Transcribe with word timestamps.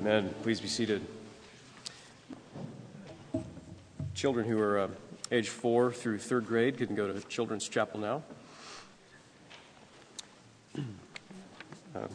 Amen. 0.00 0.32
Please 0.44 0.60
be 0.60 0.68
seated. 0.68 1.04
Children 4.14 4.46
who 4.46 4.60
are 4.60 4.78
uh, 4.78 4.88
age 5.32 5.48
four 5.48 5.90
through 5.90 6.18
third 6.18 6.46
grade 6.46 6.78
can 6.78 6.94
go 6.94 7.12
to 7.12 7.20
Children's 7.26 7.68
Chapel 7.68 7.98
now. 8.00 8.22
Uh, 11.96 12.06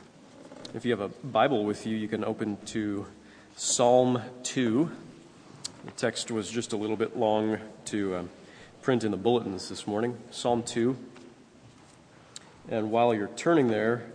if 0.76 0.86
you 0.86 0.92
have 0.92 1.02
a 1.02 1.10
Bible 1.26 1.66
with 1.66 1.88
you, 1.88 1.98
you 1.98 2.08
can 2.08 2.24
open 2.24 2.58
to 2.68 3.08
Psalm 3.56 4.22
2. 4.44 4.90
The 5.86 5.92
text 5.94 6.30
was 6.30 6.50
just 6.50 6.74
a 6.74 6.78
little 6.78 6.96
bit 6.96 7.18
long 7.18 7.58
to 7.86 8.16
uh, 8.16 8.24
print 8.84 9.04
in 9.04 9.10
the 9.10 9.18
bulletins 9.18 9.68
this 9.68 9.88
morning. 9.88 10.16
Psalm 10.30 10.62
2. 10.62 10.96
And 12.70 12.92
while 12.92 13.16
you're 13.16 13.32
turning 13.36 13.68
there, 13.68 14.13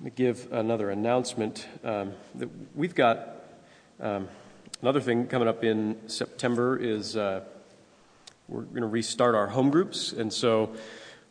let 0.00 0.04
me 0.04 0.12
give 0.16 0.50
another 0.50 0.88
announcement. 0.88 1.68
Um, 1.84 2.14
we've 2.74 2.94
got 2.94 3.36
um, 4.00 4.28
another 4.80 5.02
thing 5.02 5.26
coming 5.26 5.46
up 5.46 5.62
in 5.62 6.08
September 6.08 6.78
is 6.78 7.18
uh, 7.18 7.42
we're 8.48 8.62
going 8.62 8.80
to 8.80 8.86
restart 8.86 9.34
our 9.34 9.46
home 9.46 9.68
groups, 9.68 10.12
and 10.12 10.32
so 10.32 10.74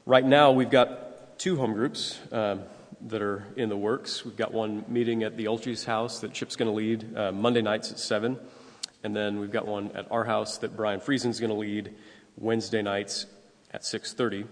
right 0.05 0.23
now 0.23 0.51
we've 0.51 0.69
got 0.69 1.39
two 1.39 1.57
home 1.57 1.73
groups 1.73 2.19
um, 2.31 2.61
that 3.07 3.23
are 3.23 3.43
in 3.55 3.69
the 3.69 3.75
works. 3.75 4.23
We've 4.23 4.37
got 4.37 4.53
one 4.53 4.85
meeting 4.87 5.23
at 5.23 5.35
the 5.35 5.45
Ulchi's 5.45 5.83
house 5.83 6.19
that 6.19 6.33
Chip's 6.33 6.55
going 6.55 6.69
to 6.69 6.75
lead 6.75 7.17
uh, 7.17 7.31
Monday 7.31 7.63
nights 7.63 7.91
at 7.91 7.97
seven, 7.97 8.37
and 9.03 9.15
then 9.15 9.39
we've 9.39 9.51
got 9.51 9.65
one 9.65 9.89
at 9.95 10.11
our 10.11 10.25
house 10.25 10.59
that 10.59 10.77
Brian 10.77 10.99
Friesen's 10.99 11.39
going 11.39 11.49
to 11.51 11.57
lead 11.57 11.95
Wednesday 12.37 12.83
nights 12.83 13.25
at 13.71 13.83
six 13.83 14.13
thirty. 14.13 14.45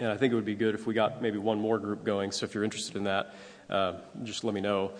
And 0.00 0.12
I 0.12 0.16
think 0.16 0.32
it 0.32 0.36
would 0.36 0.44
be 0.44 0.54
good 0.54 0.76
if 0.76 0.86
we 0.86 0.94
got 0.94 1.20
maybe 1.20 1.38
one 1.38 1.58
more 1.58 1.76
group 1.76 2.04
going. 2.04 2.30
So 2.30 2.44
if 2.44 2.54
you're 2.54 2.62
interested 2.62 2.94
in 2.94 3.04
that, 3.04 3.34
uh, 3.68 3.94
just 4.22 4.44
let 4.44 4.54
me 4.54 4.60
know. 4.60 4.92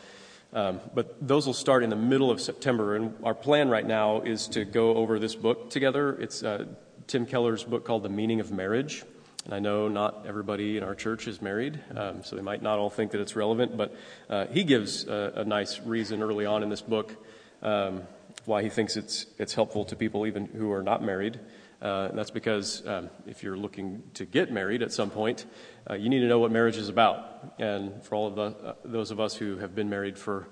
Um, 0.52 0.80
but 0.92 1.16
those 1.20 1.46
will 1.46 1.54
start 1.54 1.84
in 1.84 1.90
the 1.90 1.96
middle 1.96 2.32
of 2.32 2.40
September. 2.40 2.96
And 2.96 3.14
our 3.22 3.34
plan 3.34 3.68
right 3.68 3.86
now 3.86 4.22
is 4.22 4.48
to 4.48 4.64
go 4.64 4.96
over 4.96 5.20
this 5.20 5.36
book 5.36 5.70
together. 5.70 6.20
It's 6.20 6.42
uh, 6.42 6.64
Tim 7.06 7.26
Keller's 7.26 7.62
book 7.62 7.84
called 7.84 8.02
The 8.02 8.08
Meaning 8.08 8.40
of 8.40 8.50
Marriage. 8.50 9.04
And 9.44 9.54
I 9.54 9.60
know 9.60 9.86
not 9.86 10.26
everybody 10.26 10.76
in 10.76 10.82
our 10.82 10.96
church 10.96 11.28
is 11.28 11.40
married, 11.40 11.78
um, 11.94 12.24
so 12.24 12.34
they 12.34 12.42
might 12.42 12.60
not 12.60 12.80
all 12.80 12.90
think 12.90 13.12
that 13.12 13.20
it's 13.20 13.36
relevant. 13.36 13.76
But 13.76 13.94
uh, 14.28 14.46
he 14.46 14.64
gives 14.64 15.06
a, 15.06 15.32
a, 15.36 15.44
nice 15.44 15.78
reason 15.80 16.22
early 16.22 16.44
on 16.44 16.64
in 16.64 16.70
this 16.70 16.82
book 16.82 17.14
um, 17.62 18.02
why 18.46 18.64
he 18.64 18.68
thinks 18.68 18.96
it's, 18.96 19.26
it's 19.38 19.54
helpful 19.54 19.84
to 19.86 19.96
people 19.96 20.26
even 20.26 20.46
who 20.46 20.72
are 20.72 20.82
not 20.82 21.04
married. 21.04 21.38
Uh, 21.80 22.08
and 22.10 22.18
that's 22.18 22.30
because 22.30 22.84
um, 22.86 23.08
if 23.26 23.42
you're 23.42 23.56
looking 23.56 24.02
to 24.14 24.24
get 24.24 24.50
married 24.50 24.82
at 24.82 24.92
some 24.92 25.10
point, 25.10 25.46
uh, 25.88 25.94
you 25.94 26.08
need 26.08 26.20
to 26.20 26.26
know 26.26 26.40
what 26.40 26.50
marriage 26.50 26.76
is 26.76 26.88
about. 26.88 27.54
And 27.58 28.02
for 28.02 28.16
all 28.16 28.26
of 28.26 28.34
the, 28.34 28.68
uh, 28.68 28.74
those 28.84 29.10
of 29.10 29.20
us 29.20 29.34
who 29.34 29.58
have 29.58 29.74
been 29.74 29.88
married 29.88 30.18
for 30.18 30.48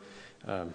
um, 0.47 0.73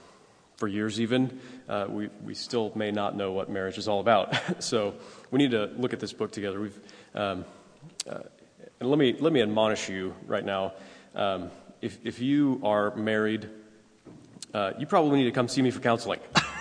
for 0.57 0.67
years, 0.67 1.01
even 1.01 1.39
uh, 1.67 1.87
we 1.89 2.09
we 2.23 2.35
still 2.35 2.71
may 2.75 2.91
not 2.91 3.15
know 3.15 3.31
what 3.31 3.49
marriage 3.49 3.77
is 3.77 3.87
all 3.87 3.99
about. 3.99 4.35
so 4.63 4.93
we 5.31 5.39
need 5.39 5.51
to 5.51 5.71
look 5.77 5.93
at 5.93 5.99
this 5.99 6.13
book 6.13 6.31
together. 6.31 6.59
We've 6.59 6.79
um, 7.15 7.45
uh, 8.07 8.19
and 8.79 8.89
let 8.89 8.99
me 8.99 9.15
let 9.19 9.31
me 9.31 9.41
admonish 9.41 9.89
you 9.89 10.13
right 10.27 10.45
now. 10.45 10.73
Um, 11.15 11.49
if 11.81 11.97
if 12.03 12.19
you 12.19 12.59
are 12.63 12.95
married, 12.95 13.49
uh, 14.53 14.73
you 14.77 14.85
probably 14.85 15.19
need 15.19 15.25
to 15.25 15.31
come 15.31 15.47
see 15.47 15.61
me 15.61 15.71
for 15.71 15.79
counseling. 15.79 16.19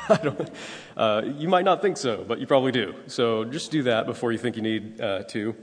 uh, 0.97 1.23
you 1.37 1.49
might 1.49 1.65
not 1.65 1.83
think 1.83 1.97
so, 1.97 2.25
but 2.27 2.41
you 2.41 2.47
probably 2.47 2.73
do. 2.73 2.95
So 3.07 3.45
just 3.45 3.71
do 3.71 3.85
that 3.85 4.07
before 4.07 4.33
you 4.33 4.39
think 4.39 4.57
you 4.57 4.63
need 4.63 5.01
uh, 5.01 5.23
to. 5.25 5.55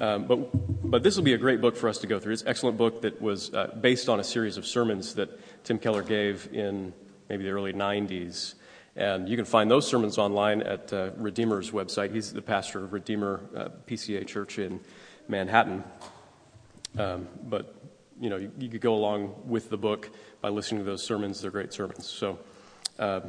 Um, 0.00 0.26
but, 0.26 0.90
but 0.90 1.02
this 1.02 1.16
will 1.16 1.24
be 1.24 1.34
a 1.34 1.38
great 1.38 1.60
book 1.60 1.76
for 1.76 1.88
us 1.88 1.98
to 1.98 2.06
go 2.06 2.20
through. 2.20 2.32
It's 2.32 2.42
an 2.42 2.48
excellent 2.48 2.76
book 2.76 3.02
that 3.02 3.20
was 3.20 3.52
uh, 3.52 3.76
based 3.80 4.08
on 4.08 4.20
a 4.20 4.24
series 4.24 4.56
of 4.56 4.66
sermons 4.66 5.14
that 5.14 5.64
Tim 5.64 5.78
Keller 5.78 6.02
gave 6.02 6.48
in 6.52 6.92
maybe 7.28 7.44
the 7.44 7.50
early 7.50 7.72
90s. 7.72 8.54
And 8.94 9.28
you 9.28 9.36
can 9.36 9.44
find 9.44 9.70
those 9.70 9.86
sermons 9.86 10.18
online 10.18 10.62
at 10.62 10.92
uh, 10.92 11.10
Redeemer's 11.16 11.70
website. 11.70 12.12
He's 12.12 12.32
the 12.32 12.42
pastor 12.42 12.84
of 12.84 12.92
Redeemer 12.92 13.40
uh, 13.56 13.68
PCA 13.86 14.26
Church 14.26 14.58
in 14.58 14.80
Manhattan. 15.28 15.84
Um, 16.96 17.28
but, 17.44 17.74
you 18.20 18.30
know, 18.30 18.36
you, 18.36 18.50
you, 18.58 18.68
could 18.68 18.80
go 18.80 18.94
along 18.94 19.34
with 19.46 19.68
the 19.68 19.76
book 19.76 20.10
by 20.40 20.48
listening 20.48 20.80
to 20.80 20.84
those 20.84 21.02
sermons. 21.02 21.40
They're 21.40 21.50
great 21.50 21.72
sermons. 21.72 22.06
So, 22.06 22.38
uh, 22.98 23.20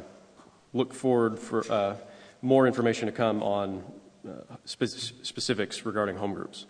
look 0.72 0.94
forward 0.94 1.38
for 1.38 1.70
uh, 1.70 1.96
more 2.42 2.66
information 2.66 3.06
to 3.06 3.12
come 3.12 3.42
on 3.42 3.82
uh, 4.26 4.56
spe- 4.64 4.84
specifics 5.22 5.84
regarding 5.84 6.16
home 6.16 6.34
groups. 6.34 6.66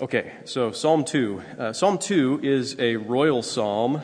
Okay, 0.00 0.32
so 0.44 0.72
Psalm 0.72 1.04
2. 1.04 1.42
Uh, 1.58 1.72
psalm 1.72 1.98
2 1.98 2.40
is 2.42 2.74
a 2.78 2.96
royal 2.96 3.42
psalm, 3.42 4.00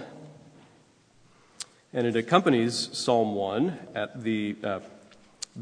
and 1.92 2.06
it 2.06 2.16
accompanies 2.16 2.90
Psalm 2.92 3.34
1 3.34 3.78
at 3.94 4.22
the 4.22 4.56
uh, 4.62 4.80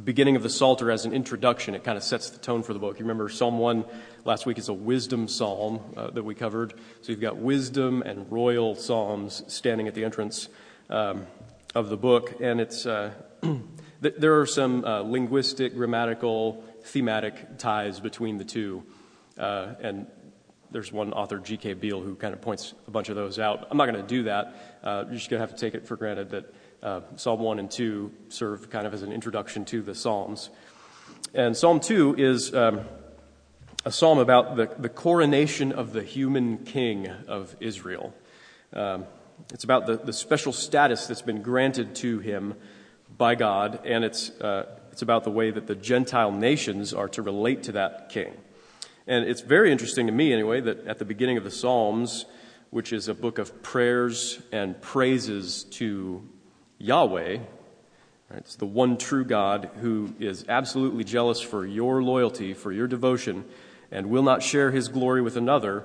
beginning 0.03 0.35
of 0.35 0.43
the 0.43 0.51
Psalter 0.51 0.91
as 0.91 1.05
an 1.05 1.13
introduction. 1.13 1.75
It 1.75 1.85
kind 1.85 1.97
of 1.97 2.03
sets 2.03 2.31
the 2.31 2.39
tone 2.39 2.65
for 2.65 2.73
the 2.73 2.81
book. 2.81 2.99
You 2.99 3.05
remember 3.05 3.29
Psalm 3.29 3.59
1 3.59 3.85
last 4.25 4.45
week 4.45 4.59
is 4.59 4.69
a 4.69 4.73
wisdom 4.75 5.29
psalm 5.29 5.81
uh, 5.97 6.11
that 6.11 6.25
we 6.25 6.35
covered. 6.35 6.75
So 7.03 7.13
you've 7.13 7.21
got 7.21 7.37
wisdom 7.37 8.03
and 8.03 8.31
royal 8.33 8.75
psalms 8.75 9.45
standing 9.47 9.87
at 9.87 9.95
the 9.95 10.05
entrance. 10.05 10.49
Um, 10.91 11.27
of 11.75 11.89
the 11.89 11.97
book, 11.97 12.41
and 12.41 12.61
it's 12.61 12.87
uh, 12.87 13.13
there 14.01 14.41
are 14.41 14.47
some 14.47 14.85
uh, 14.85 15.01
linguistic, 15.01 15.75
grammatical, 15.75 16.65
thematic 16.83 17.59
ties 17.59 18.01
between 18.01 18.39
the 18.39 18.45
two, 18.45 18.85
uh, 19.39 19.75
and 19.81 20.07
there's 20.71 20.93
one 20.93 21.13
author, 21.13 21.39
G.K. 21.39 21.75
Beale, 21.75 22.01
who 22.01 22.15
kind 22.15 22.35
of 22.35 22.41
points 22.41 22.75
a 22.87 22.91
bunch 22.91 23.09
of 23.09 23.17
those 23.17 23.39
out. 23.39 23.69
I'm 23.71 23.77
not 23.77 23.87
going 23.87 24.01
to 24.01 24.09
do 24.09 24.25
that. 24.25 24.55
Uh, 24.83 25.05
you're 25.07 25.15
just 25.15 25.31
going 25.31 25.41
to 25.41 25.47
have 25.47 25.57
to 25.57 25.61
take 25.61 25.75
it 25.75 25.87
for 25.87 25.97
granted 25.97 26.31
that 26.31 26.55
uh, 26.83 27.01
Psalm 27.17 27.41
1 27.41 27.59
and 27.59 27.71
2 27.71 28.13
serve 28.29 28.71
kind 28.71 28.87
of 28.87 28.93
as 28.93 29.03
an 29.03 29.13
introduction 29.13 29.65
to 29.67 29.83
the 29.83 29.95
Psalms. 29.95 30.51
And 31.33 31.57
Psalm 31.57 31.81
2 31.81 32.17
is 32.19 32.55
um, 32.55 32.81
a 33.85 33.93
psalm 33.93 34.19
about 34.19 34.57
the, 34.57 34.67
the 34.79 34.89
coronation 34.89 35.73
of 35.73 35.93
the 35.93 36.03
human 36.03 36.59
king 36.59 37.09
of 37.09 37.55
Israel. 37.61 38.15
Um, 38.73 39.05
it's 39.53 39.65
about 39.65 39.87
the, 39.87 39.97
the 39.97 40.13
special 40.13 40.53
status 40.53 41.07
that's 41.07 41.23
been 41.23 41.43
granted 41.43 41.95
to 41.97 42.19
him 42.19 42.55
by 43.17 43.35
God, 43.35 43.81
and 43.85 44.05
it's, 44.05 44.31
uh, 44.41 44.79
it's 44.91 45.03
about 45.03 45.25
the 45.25 45.31
way 45.31 45.51
that 45.51 45.67
the 45.67 45.75
Gentile 45.75 46.33
nations 46.33 46.93
are 46.93 47.09
to 47.11 47.23
relate 47.23 47.63
to 47.65 47.73
that 47.73 48.09
king. 48.09 48.33
And 49.07 49.27
it's 49.27 49.43
very 49.43 49.71
interesting 49.71 50.07
to 50.07 50.13
me, 50.13 50.33
anyway, 50.33 50.61
that 50.61 50.87
at 50.87 50.99
the 50.99 51.05
beginning 51.05 51.37
of 51.37 51.45
the 51.45 51.51
Psalms, 51.51 52.25
which 52.71 52.93
is 52.93 53.09
a 53.09 53.15
book 53.15 53.39
of 53.39 53.63
prayers 53.63 54.41
and 54.51 54.81
praises 54.81 55.65
to 55.65 56.27
Yahweh, 56.79 57.39
right, 58.31 58.39
it's 58.39 58.57
the 58.57 58.67
one 58.67 58.97
true 58.97 59.25
God 59.25 59.71
who 59.81 60.15
is 60.19 60.45
absolutely 60.49 61.05
jealous 61.05 61.41
for 61.41 61.65
your 61.67 62.03
loyalty, 62.03 62.55
for 62.55 62.73
your 62.73 62.89
devotion, 62.89 63.45
and 63.93 64.09
will 64.09 64.23
not 64.23 64.43
share 64.43 64.71
his 64.73 64.89
glory 64.89 65.23
with 65.23 65.37
another. 65.37 65.85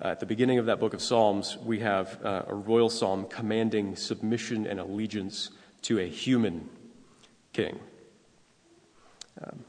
Uh, 0.00 0.08
at 0.08 0.20
the 0.20 0.26
beginning 0.26 0.58
of 0.58 0.66
that 0.66 0.78
book 0.78 0.94
of 0.94 1.02
Psalms, 1.02 1.58
we 1.58 1.80
have 1.80 2.24
uh, 2.24 2.42
a 2.46 2.54
royal 2.54 2.88
psalm 2.88 3.26
commanding 3.28 3.96
submission 3.96 4.64
and 4.64 4.78
allegiance 4.78 5.50
to 5.82 5.98
a 5.98 6.06
human 6.06 6.68
king. 7.52 7.80
Um, 9.42 9.64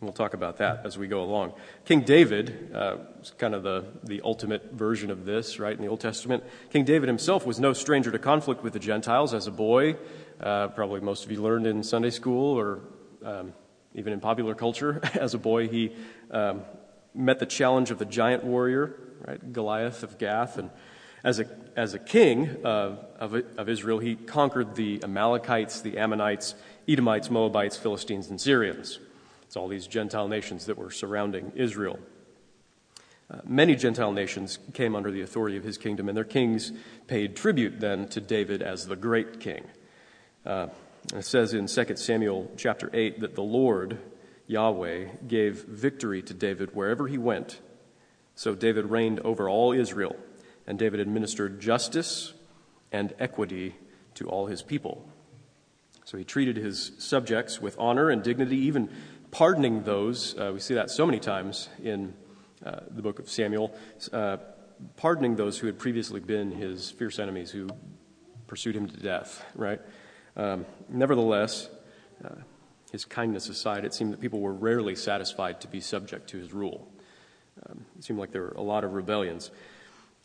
we'll 0.00 0.12
talk 0.12 0.34
about 0.34 0.58
that 0.58 0.86
as 0.86 0.96
we 0.96 1.08
go 1.08 1.24
along. 1.24 1.54
King 1.84 2.02
David 2.02 2.70
uh, 2.72 2.98
is 3.20 3.32
kind 3.36 3.52
of 3.56 3.64
the, 3.64 3.86
the 4.04 4.20
ultimate 4.22 4.74
version 4.74 5.10
of 5.10 5.24
this, 5.24 5.58
right, 5.58 5.74
in 5.74 5.82
the 5.82 5.88
Old 5.88 6.00
Testament. 6.00 6.44
King 6.70 6.84
David 6.84 7.08
himself 7.08 7.44
was 7.44 7.58
no 7.58 7.72
stranger 7.72 8.12
to 8.12 8.20
conflict 8.20 8.62
with 8.62 8.74
the 8.74 8.78
Gentiles 8.78 9.34
as 9.34 9.48
a 9.48 9.52
boy. 9.52 9.96
Uh, 10.40 10.68
probably 10.68 11.00
most 11.00 11.24
of 11.24 11.32
you 11.32 11.42
learned 11.42 11.66
in 11.66 11.82
Sunday 11.82 12.10
school 12.10 12.56
or 12.56 12.78
um, 13.24 13.54
even 13.96 14.12
in 14.12 14.20
popular 14.20 14.54
culture. 14.54 15.00
as 15.14 15.34
a 15.34 15.38
boy, 15.38 15.66
he 15.66 15.90
um, 16.30 16.62
met 17.12 17.40
the 17.40 17.46
challenge 17.46 17.90
of 17.90 17.98
the 17.98 18.04
giant 18.06 18.44
warrior 18.44 18.94
right? 19.26 19.52
Goliath 19.52 20.02
of 20.02 20.18
Gath. 20.18 20.58
And 20.58 20.70
as 21.24 21.40
a, 21.40 21.46
as 21.76 21.94
a 21.94 21.98
king 21.98 22.56
of, 22.64 23.04
of, 23.18 23.34
of 23.56 23.68
Israel, 23.68 23.98
he 23.98 24.16
conquered 24.16 24.74
the 24.74 25.02
Amalekites, 25.02 25.80
the 25.80 25.98
Ammonites, 25.98 26.54
Edomites, 26.88 27.30
Moabites, 27.30 27.76
Philistines, 27.76 28.28
and 28.28 28.40
Syrians. 28.40 28.98
It's 29.42 29.56
all 29.56 29.68
these 29.68 29.86
Gentile 29.86 30.28
nations 30.28 30.66
that 30.66 30.78
were 30.78 30.90
surrounding 30.90 31.52
Israel. 31.54 31.98
Uh, 33.30 33.38
many 33.44 33.76
Gentile 33.76 34.12
nations 34.12 34.58
came 34.74 34.94
under 34.96 35.10
the 35.10 35.22
authority 35.22 35.56
of 35.56 35.64
his 35.64 35.78
kingdom, 35.78 36.08
and 36.08 36.16
their 36.16 36.24
kings 36.24 36.72
paid 37.06 37.36
tribute 37.36 37.80
then 37.80 38.08
to 38.08 38.20
David 38.20 38.62
as 38.62 38.86
the 38.86 38.96
great 38.96 39.40
king. 39.40 39.64
Uh, 40.44 40.68
it 41.14 41.24
says 41.24 41.54
in 41.54 41.66
2 41.66 41.96
Samuel 41.96 42.50
chapter 42.56 42.90
8 42.92 43.20
that 43.20 43.34
the 43.34 43.42
Lord, 43.42 43.98
Yahweh, 44.46 45.06
gave 45.26 45.64
victory 45.64 46.22
to 46.22 46.34
David 46.34 46.74
wherever 46.74 47.06
he 47.06 47.18
went 47.18 47.60
so 48.42 48.56
David 48.56 48.86
reigned 48.86 49.20
over 49.20 49.48
all 49.48 49.70
Israel, 49.72 50.16
and 50.66 50.76
David 50.76 50.98
administered 50.98 51.60
justice 51.60 52.32
and 52.90 53.14
equity 53.20 53.76
to 54.14 54.28
all 54.28 54.46
his 54.46 54.62
people. 54.62 55.08
So 56.04 56.18
he 56.18 56.24
treated 56.24 56.56
his 56.56 56.90
subjects 56.98 57.60
with 57.60 57.76
honor 57.78 58.10
and 58.10 58.20
dignity, 58.20 58.56
even 58.56 58.90
pardoning 59.30 59.84
those. 59.84 60.36
Uh, 60.36 60.50
we 60.52 60.58
see 60.58 60.74
that 60.74 60.90
so 60.90 61.06
many 61.06 61.20
times 61.20 61.68
in 61.84 62.14
uh, 62.66 62.80
the 62.90 63.00
book 63.00 63.20
of 63.20 63.30
Samuel. 63.30 63.76
Uh, 64.12 64.38
pardoning 64.96 65.36
those 65.36 65.60
who 65.60 65.68
had 65.68 65.78
previously 65.78 66.18
been 66.18 66.50
his 66.50 66.90
fierce 66.90 67.20
enemies 67.20 67.52
who 67.52 67.68
pursued 68.48 68.74
him 68.74 68.88
to 68.88 68.96
death, 68.96 69.44
right? 69.54 69.80
Um, 70.36 70.66
nevertheless, 70.88 71.68
uh, 72.24 72.30
his 72.90 73.04
kindness 73.04 73.48
aside, 73.48 73.84
it 73.84 73.94
seemed 73.94 74.12
that 74.12 74.20
people 74.20 74.40
were 74.40 74.52
rarely 74.52 74.96
satisfied 74.96 75.60
to 75.60 75.68
be 75.68 75.80
subject 75.80 76.30
to 76.30 76.38
his 76.38 76.52
rule. 76.52 76.88
Um, 77.68 77.84
it 77.98 78.04
seemed 78.04 78.18
like 78.18 78.32
there 78.32 78.42
were 78.42 78.54
a 78.56 78.62
lot 78.62 78.84
of 78.84 78.94
rebellions. 78.94 79.50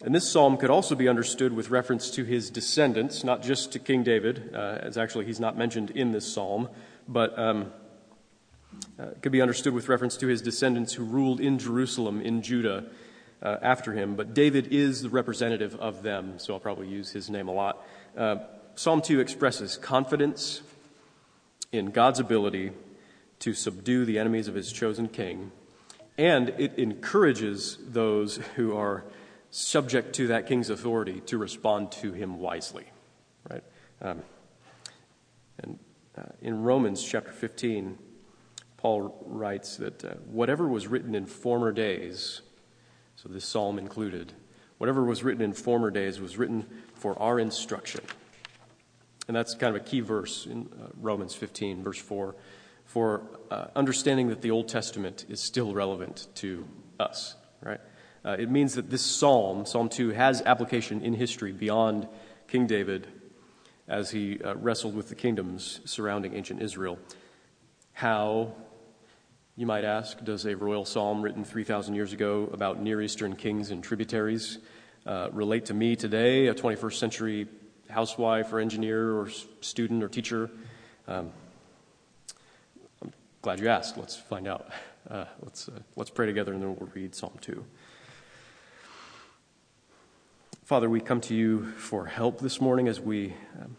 And 0.04 0.14
this 0.14 0.30
psalm 0.30 0.58
could 0.58 0.70
also 0.70 0.94
be 0.94 1.08
understood 1.08 1.54
with 1.54 1.72
reference 1.72 2.12
to 2.12 2.24
his 2.24 2.52
descendants, 2.52 3.24
not 3.24 3.42
just 3.42 3.72
to 3.72 3.80
King 3.80 4.04
David, 4.04 4.52
uh, 4.54 4.78
as 4.82 4.98
actually 4.98 5.26
he's 5.26 5.40
not 5.40 5.58
mentioned 5.58 5.90
in 5.92 6.12
this 6.12 6.32
psalm, 6.32 6.70
but 7.08 7.38
um, 7.38 7.72
uh, 9.00 9.08
could 9.22 9.32
be 9.32 9.42
understood 9.42 9.74
with 9.74 9.90
reference 9.90 10.16
to 10.18 10.28
his 10.28 10.42
descendants 10.42 10.94
who 10.94 11.04
ruled 11.04 11.40
in 11.40 11.58
Jerusalem, 11.58 12.22
in 12.22 12.44
Judah, 12.44 12.86
uh, 13.42 13.58
after 13.62 13.94
him. 13.94 14.16
But 14.16 14.34
David 14.34 14.68
is 14.72 15.02
the 15.02 15.10
representative 15.10 15.76
of 15.76 16.04
them, 16.04 16.38
so 16.38 16.54
I'll 16.54 16.60
probably 16.60 16.88
use 16.88 17.12
his 17.12 17.30
name 17.30 17.48
a 17.48 17.54
lot. 17.54 17.84
Uh, 18.16 18.38
psalm 18.76 19.02
2 19.02 19.20
expresses 19.20 19.78
confidence 19.78 20.62
in 21.72 21.88
God's 21.92 22.20
ability 22.20 22.72
to 23.40 23.54
subdue 23.54 24.06
the 24.06 24.18
enemies 24.20 24.48
of 24.48 24.56
his 24.56 24.72
chosen 24.72 25.08
king, 25.08 25.52
and 26.18 26.50
it 26.58 26.78
encourages 26.78 27.78
those 27.88 28.38
who 28.56 28.76
are 28.76 29.06
subject 29.52 30.14
to 30.16 30.28
that 30.28 30.48
king's 30.48 30.70
authority 30.70 31.22
to 31.22 31.38
respond 31.38 31.92
to 31.92 32.12
him 32.12 32.40
wisely. 32.40 32.86
Right? 33.50 33.64
Um, 34.02 34.22
and 35.60 35.80
uh, 36.18 36.24
in 36.42 36.64
Romans 36.64 37.04
chapter 37.04 37.32
15, 37.32 37.98
Paul 38.78 39.24
writes 39.26 39.78
that 39.78 40.04
uh, 40.04 40.10
whatever 40.26 40.68
was 40.68 40.88
written 40.88 41.16
in 41.16 41.26
former 41.26 41.72
days, 41.72 42.42
so 43.16 43.30
this 43.30 43.46
psalm 43.46 43.80
included, 43.80 44.34
whatever 44.78 45.04
was 45.04 45.24
written 45.24 45.42
in 45.42 45.54
former 45.54 45.90
days 45.90 46.20
was 46.20 46.38
written 46.38 46.66
for 46.94 47.20
our 47.22 47.40
instruction. 47.40 48.02
And 49.28 49.36
that's 49.36 49.56
kind 49.56 49.76
of 49.76 49.82
a 49.82 49.86
key 49.86 50.00
verse 50.00 50.46
in 50.46 50.70
uh, 50.80 50.88
Romans 51.00 51.34
15, 51.34 51.84
verse 51.84 52.00
4, 52.00 52.36
for 52.88 53.22
uh, 53.52 53.68
understanding 53.76 54.30
that 54.30 54.42
the 54.42 54.50
Old 54.50 54.70
Testament 54.70 55.26
is 55.30 55.42
still 55.42 55.74
relevant 55.74 56.28
to 56.36 56.66
us, 57.00 57.36
right? 57.62 57.82
Uh, 58.26 58.38
it 58.40 58.50
means 58.50 58.76
that 58.76 58.90
this 58.90 59.04
psalm, 59.04 59.66
Psalm 59.66 59.90
2, 59.90 60.10
has 60.12 60.42
application 60.42 61.02
in 61.02 61.14
history 61.14 61.52
beyond 61.52 62.08
King 62.48 62.66
David 62.66 63.08
as 63.90 64.12
he 64.12 64.42
uh, 64.42 64.56
wrestled 64.56 64.96
with 64.96 65.10
the 65.10 65.16
kingdoms 65.16 65.82
surrounding 65.86 66.34
ancient 66.34 66.62
Israel. 66.62 66.98
How, 67.92 68.54
you 69.58 69.66
might 69.66 69.84
ask, 69.84 70.24
does 70.24 70.46
a 70.46 70.56
royal 70.56 70.86
psalm 70.86 71.22
written 71.22 71.44
3,000 71.44 71.94
years 71.94 72.14
ago 72.14 72.50
about 72.54 72.82
Near 72.82 73.02
Eastern 73.02 73.36
kings 73.36 73.70
and 73.70 73.84
tributaries 73.84 74.60
uh, 75.06 75.30
relate 75.32 75.66
to 75.66 75.74
me 75.74 75.98
today, 75.98 76.48
a 76.48 76.54
21st 76.54 76.94
century 76.94 77.48
housewife 77.90 78.52
or 78.54 78.60
engineer 78.60 79.18
or 79.18 79.30
student 79.60 80.04
or 80.04 80.08
teacher? 80.08 80.50
Um, 81.08 81.32
glad 83.42 83.60
you 83.60 83.70
asked. 83.70 83.98
Let's 83.98 84.16
find 84.16 84.48
out. 84.48 84.70
Uh, 85.10 85.26
let's, 85.42 85.70
uh, 85.70 85.80
let's 85.96 86.10
pray 86.10 86.26
together 86.26 86.54
and 86.54 86.62
then 86.62 86.76
we'll 86.76 86.90
read 86.94 87.16
Psalm 87.16 87.38
2. 87.42 87.64
Father, 90.64 90.90
we 90.90 91.00
come 91.00 91.22
to 91.22 91.36
you 91.36 91.72
for 91.74 92.08
help 92.08 92.40
this 92.40 92.60
morning 92.60 92.88
as 92.88 93.00
we 93.00 93.34
um, 93.62 93.78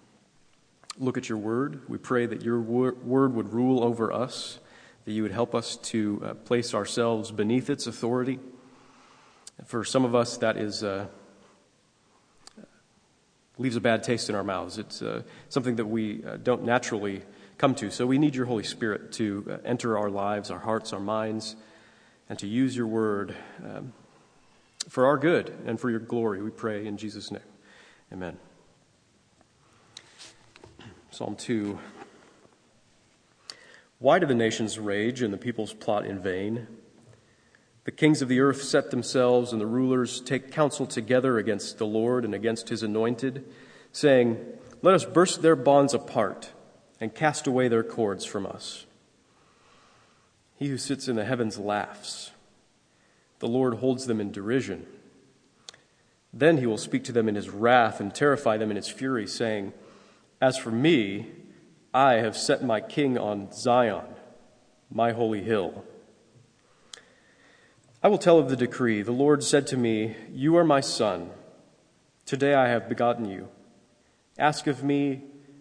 look 0.98 1.18
at 1.18 1.28
your 1.28 1.38
word. 1.38 1.82
We 1.88 1.98
pray 1.98 2.24
that 2.26 2.42
your 2.42 2.60
wor- 2.60 2.94
word 3.04 3.34
would 3.34 3.52
rule 3.52 3.84
over 3.84 4.12
us, 4.12 4.58
that 5.04 5.12
you 5.12 5.22
would 5.22 5.32
help 5.32 5.54
us 5.54 5.76
to 5.76 6.22
uh, 6.24 6.34
place 6.34 6.72
ourselves 6.72 7.30
beneath 7.30 7.68
its 7.68 7.86
authority. 7.86 8.38
For 9.66 9.84
some 9.84 10.04
of 10.04 10.14
us, 10.14 10.36
that 10.38 10.56
is. 10.56 10.82
Uh, 10.82 11.06
leaves 13.60 13.74
a 13.74 13.80
bad 13.80 14.04
taste 14.04 14.28
in 14.28 14.36
our 14.36 14.44
mouths. 14.44 14.78
It's 14.78 15.02
uh, 15.02 15.22
something 15.48 15.74
that 15.76 15.86
we 15.86 16.24
uh, 16.24 16.36
don't 16.36 16.62
naturally 16.62 17.22
come 17.58 17.74
to. 17.74 17.90
So 17.90 18.06
we 18.06 18.18
need 18.18 18.36
your 18.36 18.46
Holy 18.46 18.62
Spirit 18.62 19.12
to 19.12 19.44
uh, 19.50 19.56
enter 19.64 19.98
our 19.98 20.08
lives, 20.08 20.50
our 20.50 20.60
hearts, 20.60 20.92
our 20.92 21.00
minds, 21.00 21.56
and 22.28 22.38
to 22.38 22.46
use 22.46 22.76
your 22.76 22.86
word 22.86 23.34
um, 23.64 23.92
for 24.88 25.06
our 25.06 25.18
good 25.18 25.52
and 25.66 25.78
for 25.78 25.90
your 25.90 26.00
glory, 26.00 26.40
we 26.40 26.50
pray 26.50 26.86
in 26.86 26.96
Jesus' 26.96 27.30
name. 27.30 27.42
Amen. 28.12 28.38
Psalm 31.10 31.34
2. 31.34 31.78
Why 33.98 34.20
do 34.20 34.26
the 34.26 34.34
nations 34.34 34.78
rage 34.78 35.20
and 35.20 35.32
the 35.34 35.38
peoples 35.38 35.74
plot 35.74 36.06
in 36.06 36.20
vain? 36.20 36.68
The 37.84 37.90
kings 37.90 38.22
of 38.22 38.28
the 38.28 38.40
earth 38.40 38.62
set 38.62 38.90
themselves, 38.90 39.50
and 39.50 39.60
the 39.60 39.66
rulers 39.66 40.20
take 40.20 40.52
counsel 40.52 40.86
together 40.86 41.38
against 41.38 41.78
the 41.78 41.86
Lord 41.86 42.24
and 42.24 42.34
against 42.34 42.68
his 42.68 42.82
anointed, 42.82 43.46
saying, 43.92 44.38
Let 44.82 44.94
us 44.94 45.04
burst 45.04 45.42
their 45.42 45.56
bonds 45.56 45.94
apart 45.94 46.52
and 47.00 47.14
cast 47.14 47.46
away 47.46 47.68
their 47.68 47.82
cords 47.82 48.24
from 48.24 48.46
us. 48.46 48.86
He 50.56 50.68
who 50.68 50.78
sits 50.78 51.06
in 51.08 51.16
the 51.16 51.24
heavens 51.24 51.58
laughs. 51.58 52.32
The 53.38 53.46
Lord 53.46 53.74
holds 53.74 54.06
them 54.06 54.20
in 54.20 54.32
derision. 54.32 54.86
Then 56.32 56.58
he 56.58 56.66
will 56.66 56.78
speak 56.78 57.04
to 57.04 57.12
them 57.12 57.28
in 57.28 57.36
his 57.36 57.48
wrath 57.48 58.00
and 58.00 58.14
terrify 58.14 58.56
them 58.56 58.70
in 58.70 58.76
his 58.76 58.88
fury, 58.88 59.26
saying, 59.26 59.72
As 60.40 60.58
for 60.58 60.70
me, 60.70 61.26
I 61.94 62.14
have 62.14 62.36
set 62.36 62.62
my 62.62 62.80
king 62.80 63.16
on 63.16 63.52
Zion, 63.52 64.04
my 64.90 65.12
holy 65.12 65.42
hill. 65.42 65.84
I 68.02 68.08
will 68.08 68.18
tell 68.18 68.38
of 68.38 68.50
the 68.50 68.56
decree. 68.56 69.02
The 69.02 69.12
Lord 69.12 69.42
said 69.42 69.66
to 69.68 69.76
me, 69.76 70.16
You 70.32 70.56
are 70.56 70.64
my 70.64 70.80
son. 70.80 71.30
Today 72.26 72.54
I 72.54 72.68
have 72.68 72.88
begotten 72.88 73.24
you. 73.24 73.48
Ask 74.38 74.66
of 74.66 74.84
me, 74.84 75.22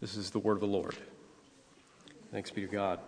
This 0.00 0.16
is 0.16 0.30
the 0.30 0.38
word 0.38 0.52
of 0.52 0.60
the 0.60 0.66
Lord. 0.68 0.94
Thanks 2.30 2.52
be 2.52 2.60
to 2.60 2.68
God. 2.68 3.00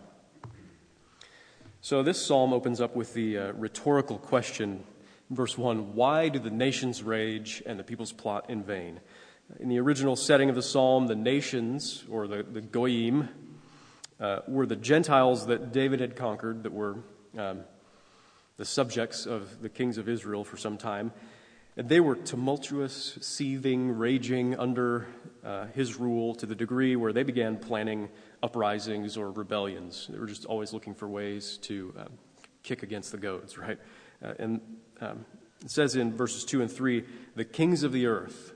So, 1.80 2.02
this 2.02 2.20
psalm 2.20 2.52
opens 2.52 2.80
up 2.80 2.96
with 2.96 3.14
the 3.14 3.38
uh, 3.38 3.52
rhetorical 3.52 4.18
question, 4.18 4.82
verse 5.30 5.56
1 5.56 5.94
Why 5.94 6.28
do 6.28 6.40
the 6.40 6.50
nations 6.50 7.04
rage 7.04 7.62
and 7.64 7.78
the 7.78 7.84
peoples 7.84 8.10
plot 8.10 8.50
in 8.50 8.64
vain? 8.64 8.98
In 9.60 9.68
the 9.68 9.78
original 9.78 10.16
setting 10.16 10.48
of 10.48 10.56
the 10.56 10.64
psalm, 10.64 11.06
the 11.06 11.14
nations, 11.14 12.02
or 12.10 12.26
the, 12.26 12.42
the 12.42 12.60
Goyim, 12.60 13.28
uh, 14.18 14.40
were 14.48 14.66
the 14.66 14.74
Gentiles 14.74 15.46
that 15.46 15.70
David 15.70 16.00
had 16.00 16.16
conquered, 16.16 16.64
that 16.64 16.72
were 16.72 16.96
um, 17.38 17.60
the 18.56 18.64
subjects 18.64 19.26
of 19.26 19.62
the 19.62 19.68
kings 19.68 19.96
of 19.96 20.08
Israel 20.08 20.42
for 20.42 20.56
some 20.56 20.76
time. 20.76 21.12
And 21.76 21.88
they 21.88 22.00
were 22.00 22.16
tumultuous, 22.16 23.16
seething, 23.20 23.92
raging 23.92 24.58
under 24.58 25.06
uh, 25.44 25.66
his 25.74 25.96
rule 25.96 26.34
to 26.34 26.46
the 26.46 26.54
degree 26.54 26.96
where 26.96 27.12
they 27.12 27.22
began 27.22 27.56
planning 27.56 28.08
uprisings 28.42 29.16
or 29.16 29.30
rebellions. 29.30 30.08
They 30.10 30.18
were 30.18 30.26
just 30.26 30.44
always 30.44 30.72
looking 30.72 30.94
for 30.94 31.08
ways 31.08 31.58
to 31.62 31.94
um, 31.98 32.12
kick 32.62 32.82
against 32.82 33.12
the 33.12 33.18
goads, 33.18 33.56
right? 33.58 33.78
Uh, 34.22 34.34
and 34.38 34.60
um, 35.00 35.24
it 35.62 35.70
says 35.70 35.96
in 35.96 36.16
verses 36.16 36.44
2 36.44 36.62
and 36.62 36.70
3 36.70 37.04
the 37.36 37.44
kings 37.44 37.82
of 37.82 37.92
the 37.92 38.06
earth 38.06 38.52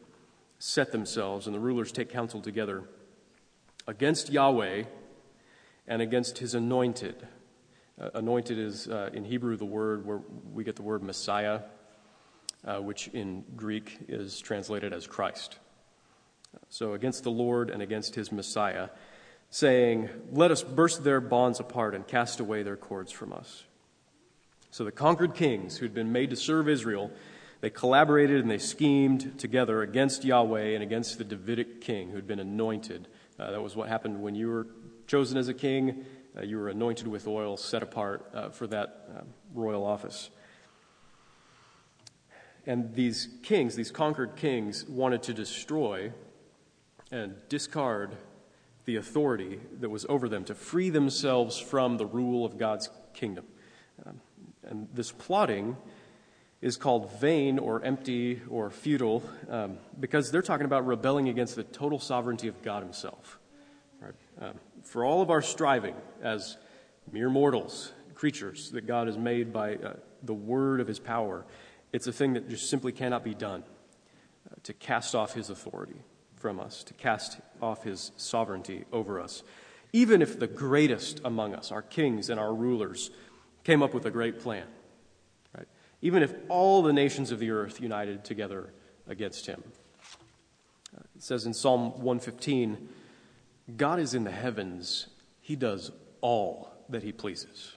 set 0.58 0.92
themselves 0.92 1.46
and 1.46 1.54
the 1.54 1.60
rulers 1.60 1.92
take 1.92 2.08
counsel 2.08 2.40
together 2.40 2.84
against 3.86 4.30
Yahweh 4.30 4.84
and 5.86 6.02
against 6.02 6.38
his 6.38 6.54
anointed. 6.54 7.26
Uh, 8.00 8.10
anointed 8.14 8.58
is 8.58 8.88
uh, 8.88 9.10
in 9.12 9.24
Hebrew 9.24 9.56
the 9.56 9.64
word 9.64 10.06
where 10.06 10.20
we 10.52 10.64
get 10.64 10.76
the 10.76 10.82
word 10.82 11.02
Messiah, 11.02 11.60
uh, 12.64 12.78
which 12.78 13.08
in 13.08 13.44
Greek 13.56 13.98
is 14.08 14.40
translated 14.40 14.92
as 14.92 15.06
Christ. 15.06 15.58
So 16.68 16.92
against 16.92 17.24
the 17.24 17.30
Lord 17.30 17.70
and 17.70 17.82
against 17.82 18.14
his 18.14 18.32
Messiah 18.32 18.88
saying, 19.50 20.08
Let 20.32 20.50
us 20.50 20.62
burst 20.62 21.04
their 21.04 21.20
bonds 21.20 21.60
apart 21.60 21.94
and 21.94 22.06
cast 22.06 22.40
away 22.40 22.62
their 22.62 22.76
cords 22.76 23.12
from 23.12 23.32
us. 23.32 23.64
So 24.70 24.84
the 24.84 24.92
conquered 24.92 25.34
kings 25.34 25.78
who'd 25.78 25.94
been 25.94 26.10
made 26.10 26.30
to 26.30 26.36
serve 26.36 26.68
Israel, 26.68 27.12
they 27.60 27.70
collaborated 27.70 28.40
and 28.40 28.50
they 28.50 28.58
schemed 28.58 29.38
together 29.38 29.82
against 29.82 30.24
Yahweh 30.24 30.74
and 30.74 30.82
against 30.82 31.18
the 31.18 31.24
Davidic 31.24 31.80
king 31.80 32.10
who'd 32.10 32.26
been 32.26 32.40
anointed. 32.40 33.06
Uh, 33.38 33.52
that 33.52 33.62
was 33.62 33.76
what 33.76 33.88
happened 33.88 34.20
when 34.20 34.34
you 34.34 34.48
were 34.48 34.66
chosen 35.06 35.38
as 35.38 35.46
a 35.46 35.54
king. 35.54 36.04
Uh, 36.36 36.42
you 36.42 36.58
were 36.58 36.68
anointed 36.68 37.06
with 37.06 37.28
oil, 37.28 37.56
set 37.56 37.84
apart 37.84 38.28
uh, 38.34 38.48
for 38.48 38.66
that 38.66 39.08
um, 39.16 39.26
royal 39.54 39.84
office. 39.84 40.30
And 42.66 42.94
these 42.94 43.28
kings, 43.42 43.76
these 43.76 43.92
conquered 43.92 44.34
kings, 44.34 44.84
wanted 44.88 45.22
to 45.24 45.34
destroy 45.34 46.12
and 47.10 47.36
discard 47.48 48.16
the 48.84 48.96
authority 48.96 49.60
that 49.80 49.88
was 49.88 50.04
over 50.08 50.28
them, 50.28 50.44
to 50.44 50.54
free 50.54 50.90
themselves 50.90 51.58
from 51.58 51.96
the 51.96 52.06
rule 52.06 52.44
of 52.44 52.58
God's 52.58 52.90
kingdom. 53.14 53.46
Um, 54.04 54.20
and 54.62 54.88
this 54.92 55.10
plotting 55.10 55.76
is 56.60 56.76
called 56.76 57.12
vain 57.20 57.58
or 57.58 57.82
empty 57.82 58.40
or 58.48 58.70
futile 58.70 59.22
um, 59.50 59.78
because 60.00 60.30
they're 60.30 60.42
talking 60.42 60.66
about 60.66 60.86
rebelling 60.86 61.28
against 61.28 61.56
the 61.56 61.64
total 61.64 61.98
sovereignty 61.98 62.48
of 62.48 62.60
God 62.62 62.82
Himself. 62.82 63.38
Right? 64.00 64.14
Um, 64.40 64.54
for 64.82 65.04
all 65.04 65.22
of 65.22 65.30
our 65.30 65.42
striving 65.42 65.94
as 66.22 66.56
mere 67.10 67.30
mortals, 67.30 67.92
creatures 68.14 68.70
that 68.70 68.86
God 68.86 69.06
has 69.06 69.18
made 69.18 69.52
by 69.52 69.76
uh, 69.76 69.94
the 70.22 70.34
word 70.34 70.80
of 70.80 70.86
His 70.86 70.98
power, 70.98 71.44
it's 71.92 72.06
a 72.06 72.12
thing 72.12 72.34
that 72.34 72.48
just 72.48 72.68
simply 72.68 72.92
cannot 72.92 73.24
be 73.24 73.34
done 73.34 73.62
uh, 74.50 74.54
to 74.64 74.72
cast 74.72 75.14
off 75.14 75.34
His 75.34 75.50
authority 75.50 76.02
from 76.44 76.60
us, 76.60 76.84
to 76.84 76.92
cast 76.92 77.38
off 77.62 77.84
His 77.84 78.12
sovereignty 78.18 78.84
over 78.92 79.18
us. 79.18 79.42
Even 79.94 80.20
if 80.20 80.38
the 80.38 80.46
greatest 80.46 81.22
among 81.24 81.54
us, 81.54 81.72
our 81.72 81.80
kings 81.80 82.28
and 82.28 82.38
our 82.38 82.52
rulers, 82.52 83.10
came 83.62 83.82
up 83.82 83.94
with 83.94 84.04
a 84.04 84.10
great 84.10 84.40
plan 84.40 84.66
right? 85.56 85.66
even 86.02 86.22
if 86.22 86.34
all 86.50 86.82
the 86.82 86.92
nations 86.92 87.30
of 87.30 87.38
the 87.38 87.50
earth 87.50 87.80
united 87.80 88.26
together 88.26 88.74
against 89.08 89.46
him. 89.46 89.62
It 91.16 91.22
says 91.22 91.46
in 91.46 91.54
Psalm 91.54 91.92
115 91.92 92.90
God 93.78 93.98
is 93.98 94.12
in 94.12 94.24
the 94.24 94.30
heavens, 94.30 95.06
he 95.40 95.56
does 95.56 95.92
all 96.20 96.74
that 96.90 97.02
he 97.02 97.10
pleases. 97.12 97.74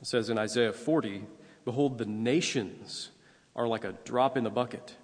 It 0.00 0.06
says 0.08 0.30
in 0.30 0.36
Isaiah 0.36 0.72
40 0.72 1.26
Behold, 1.64 1.98
the 1.98 2.06
nations 2.06 3.10
are 3.54 3.68
like 3.68 3.84
a 3.84 3.94
drop 4.04 4.36
in 4.36 4.42
the 4.42 4.50
bucket 4.50 4.96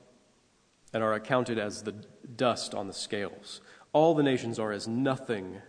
and 0.92 1.04
are 1.04 1.12
accounted 1.12 1.58
as 1.58 1.82
the 1.82 1.94
dust 2.34 2.74
on 2.74 2.86
the 2.86 2.92
scales. 2.92 3.60
All 3.92 4.14
the 4.14 4.22
nations 4.22 4.58
are 4.58 4.72
as 4.72 4.88
nothing 4.88 5.60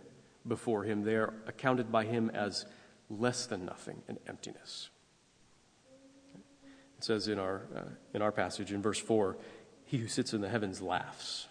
before 0.46 0.84
him, 0.84 1.02
they 1.02 1.14
are 1.14 1.34
accounted 1.46 1.92
by 1.92 2.04
him 2.04 2.30
as 2.30 2.66
less 3.10 3.46
than 3.46 3.64
nothing 3.64 4.02
and 4.08 4.18
emptiness. 4.26 4.90
It 6.98 7.04
says 7.04 7.28
in 7.28 7.38
our, 7.38 7.62
uh, 7.76 7.82
in 8.12 8.22
our 8.22 8.32
passage 8.32 8.72
in 8.72 8.82
verse 8.82 8.98
4 8.98 9.36
He 9.84 9.98
who 9.98 10.08
sits 10.08 10.32
in 10.32 10.40
the 10.40 10.48
heavens 10.48 10.80
laughs, 10.80 11.46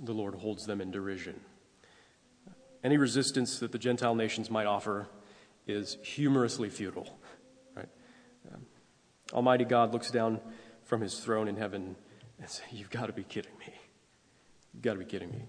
the 0.00 0.12
Lord 0.12 0.34
holds 0.36 0.66
them 0.66 0.80
in 0.80 0.90
derision. 0.90 1.40
Any 2.82 2.96
resistance 2.96 3.58
that 3.58 3.72
the 3.72 3.78
Gentile 3.78 4.14
nations 4.14 4.50
might 4.50 4.66
offer 4.66 5.08
is 5.66 5.98
humorously 6.02 6.70
futile. 6.70 7.18
Um, 8.52 8.62
Almighty 9.32 9.64
God 9.64 9.92
looks 9.92 10.10
down 10.10 10.40
from 10.84 11.02
his 11.02 11.20
throne 11.20 11.46
in 11.46 11.56
heaven 11.56 11.96
and 12.38 12.48
says, 12.48 12.62
You've 12.72 12.90
got 12.90 13.06
to 13.06 13.12
be 13.12 13.22
kidding 13.22 13.52
me. 13.58 13.74
You've 14.80 14.84
got 14.86 14.92
to 14.94 14.98
be 15.00 15.04
kidding 15.04 15.30
me. 15.30 15.42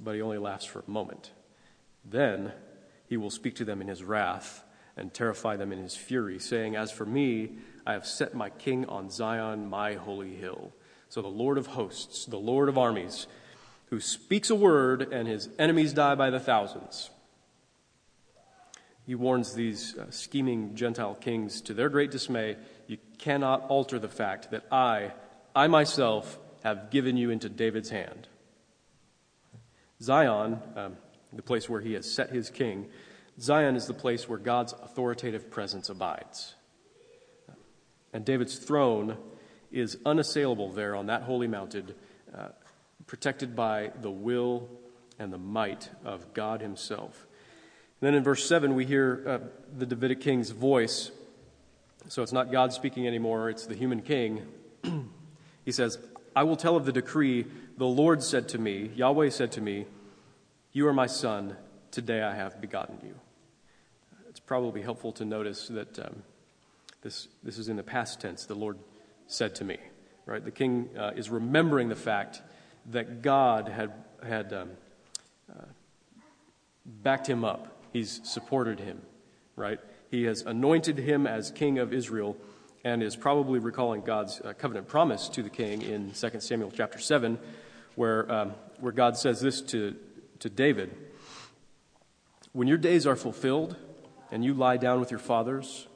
But 0.00 0.16
he 0.16 0.20
only 0.20 0.38
laughs 0.38 0.64
for 0.64 0.80
a 0.80 0.90
moment. 0.90 1.30
Then 2.04 2.50
he 3.06 3.16
will 3.16 3.30
speak 3.30 3.54
to 3.54 3.64
them 3.64 3.80
in 3.80 3.86
his 3.86 4.02
wrath 4.02 4.64
and 4.96 5.14
terrify 5.14 5.54
them 5.54 5.70
in 5.70 5.78
his 5.78 5.94
fury, 5.94 6.40
saying, 6.40 6.74
As 6.74 6.90
for 6.90 7.06
me, 7.06 7.52
I 7.86 7.92
have 7.92 8.04
set 8.04 8.34
my 8.34 8.50
king 8.50 8.84
on 8.86 9.10
Zion, 9.10 9.70
my 9.70 9.94
holy 9.94 10.34
hill. 10.34 10.72
So 11.08 11.22
the 11.22 11.28
Lord 11.28 11.56
of 11.56 11.68
hosts, 11.68 12.24
the 12.26 12.36
Lord 12.36 12.68
of 12.68 12.76
armies, 12.76 13.28
who 13.90 14.00
speaks 14.00 14.50
a 14.50 14.56
word 14.56 15.12
and 15.12 15.28
his 15.28 15.48
enemies 15.56 15.92
die 15.92 16.16
by 16.16 16.30
the 16.30 16.40
thousands. 16.40 17.10
He 19.06 19.14
warns 19.14 19.54
these 19.54 19.96
uh, 19.96 20.10
scheming 20.10 20.74
Gentile 20.74 21.14
kings 21.14 21.60
to 21.60 21.74
their 21.74 21.88
great 21.88 22.10
dismay 22.10 22.56
you 22.88 22.98
cannot 23.18 23.68
alter 23.68 24.00
the 24.00 24.08
fact 24.08 24.50
that 24.50 24.64
I, 24.72 25.12
I 25.54 25.68
myself, 25.68 26.40
have 26.64 26.90
given 26.90 27.16
you 27.16 27.30
into 27.30 27.48
David's 27.48 27.90
hand. 27.90 28.26
Zion, 30.00 30.58
um, 30.74 30.96
the 31.32 31.42
place 31.42 31.68
where 31.68 31.80
he 31.80 31.92
has 31.92 32.10
set 32.10 32.30
his 32.30 32.50
king, 32.50 32.88
Zion 33.38 33.76
is 33.76 33.86
the 33.86 33.94
place 33.94 34.28
where 34.28 34.38
God's 34.38 34.72
authoritative 34.72 35.50
presence 35.50 35.88
abides. 35.90 36.54
And 38.12 38.24
David's 38.24 38.56
throne 38.56 39.18
is 39.70 39.98
unassailable 40.06 40.70
there 40.72 40.96
on 40.96 41.06
that 41.06 41.22
holy 41.22 41.48
mountain, 41.48 41.94
uh, 42.36 42.48
protected 43.06 43.54
by 43.54 43.92
the 44.00 44.10
will 44.10 44.68
and 45.18 45.32
the 45.32 45.38
might 45.38 45.90
of 46.04 46.32
God 46.32 46.62
Himself. 46.62 47.26
And 48.00 48.06
then 48.06 48.14
in 48.14 48.22
verse 48.22 48.48
7, 48.48 48.74
we 48.74 48.86
hear 48.86 49.22
uh, 49.26 49.38
the 49.76 49.86
Davidic 49.86 50.20
king's 50.20 50.50
voice. 50.50 51.10
So 52.08 52.22
it's 52.22 52.32
not 52.32 52.52
God 52.52 52.72
speaking 52.72 53.06
anymore, 53.06 53.50
it's 53.50 53.66
the 53.66 53.74
human 53.74 54.00
king. 54.00 54.46
he 55.64 55.72
says, 55.72 55.98
I 56.36 56.42
will 56.42 56.56
tell 56.56 56.76
of 56.76 56.84
the 56.84 56.92
decree. 56.92 57.46
The 57.76 57.86
Lord 57.86 58.22
said 58.22 58.48
to 58.50 58.58
me, 58.58 58.90
Yahweh 58.94 59.30
said 59.30 59.52
to 59.52 59.60
me, 59.60 59.86
You 60.72 60.88
are 60.88 60.92
my 60.92 61.06
son. 61.06 61.56
Today 61.90 62.22
I 62.22 62.34
have 62.34 62.60
begotten 62.60 62.98
you 63.04 63.14
It's 64.28 64.40
probably 64.40 64.82
helpful 64.82 65.12
to 65.12 65.24
notice 65.24 65.68
that 65.68 65.96
um, 66.00 66.24
this, 67.02 67.28
this 67.44 67.56
is 67.56 67.68
in 67.68 67.76
the 67.76 67.84
past 67.84 68.20
tense. 68.20 68.46
The 68.46 68.56
Lord 68.56 68.78
said 69.28 69.54
to 69.56 69.64
me, 69.64 69.78
right? 70.26 70.44
The 70.44 70.50
king 70.50 70.88
uh, 70.98 71.12
is 71.14 71.30
remembering 71.30 71.88
the 71.88 71.96
fact 71.96 72.42
that 72.90 73.22
God 73.22 73.68
had, 73.68 73.92
had 74.26 74.52
um, 74.52 74.70
uh, 75.48 75.66
backed 76.84 77.28
him 77.28 77.44
up, 77.44 77.68
He's 77.92 78.20
supported 78.24 78.80
him, 78.80 79.00
right? 79.54 79.78
He 80.10 80.24
has 80.24 80.42
anointed 80.42 80.98
him 80.98 81.28
as 81.28 81.52
king 81.52 81.78
of 81.78 81.92
Israel 81.92 82.36
and 82.84 83.02
is 83.02 83.16
probably 83.16 83.58
recalling 83.58 84.02
God's 84.02 84.40
uh, 84.42 84.52
covenant 84.52 84.86
promise 84.86 85.28
to 85.30 85.42
the 85.42 85.50
king 85.50 85.82
in 85.82 86.12
2 86.12 86.40
Samuel 86.40 86.70
chapter 86.70 86.98
7, 86.98 87.38
where, 87.96 88.30
um, 88.30 88.54
where 88.78 88.92
God 88.92 89.16
says 89.16 89.40
this 89.40 89.60
to, 89.62 89.96
to 90.40 90.50
David 90.50 90.94
When 92.52 92.68
your 92.68 92.78
days 92.78 93.06
are 93.06 93.16
fulfilled, 93.16 93.76
and 94.34 94.44
you 94.44 94.52
lie 94.52 94.76
down 94.76 94.98
with 94.98 95.12
your 95.12 95.20
fathers. 95.20 95.86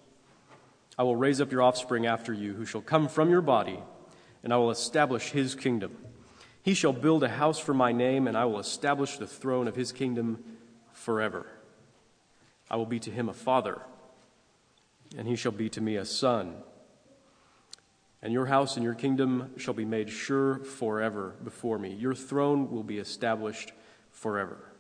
I 0.97 1.03
will 1.03 1.17
raise 1.17 1.41
up 1.41 1.51
your 1.51 1.63
offspring 1.63 2.07
after 2.07 2.33
you, 2.33 2.55
who 2.55 2.65
shall 2.65 2.81
come 2.81 3.09
from 3.09 3.31
your 3.31 3.41
body, 3.41 3.81
and 4.45 4.53
I 4.53 4.57
will 4.59 4.71
establish 4.71 5.31
his 5.31 5.57
kingdom. 5.57 5.97
He 6.63 6.75
shall 6.75 6.93
build 6.93 7.25
a 7.25 7.29
house 7.29 7.59
for 7.59 7.75
my 7.75 7.91
name, 7.91 8.29
and 8.29 8.37
I 8.37 8.45
will 8.45 8.61
establish 8.61 9.17
the 9.17 9.27
throne 9.27 9.67
of 9.67 9.75
his 9.75 9.91
kingdom 9.91 10.45
forever. 10.93 11.47
I 12.71 12.77
will 12.77 12.87
be 12.87 13.01
to 13.01 13.11
him 13.11 13.29
a 13.29 13.35
father, 13.35 13.81
and 15.17 15.27
he 15.27 15.35
shall 15.35 15.51
be 15.51 15.69
to 15.71 15.81
me 15.81 15.97
a 15.97 16.05
son. 16.05 16.55
And 18.23 18.33
your 18.33 18.47
house 18.47 18.77
and 18.77 18.85
your 18.85 18.95
kingdom 18.95 19.53
shall 19.57 19.75
be 19.75 19.85
made 19.85 20.11
sure 20.11 20.59
forever 20.65 21.37
before 21.45 21.79
me. 21.79 21.93
Your 21.93 22.15
throne 22.15 22.71
will 22.71 22.83
be 22.83 22.99
established 22.99 23.73
forever. 24.11 24.73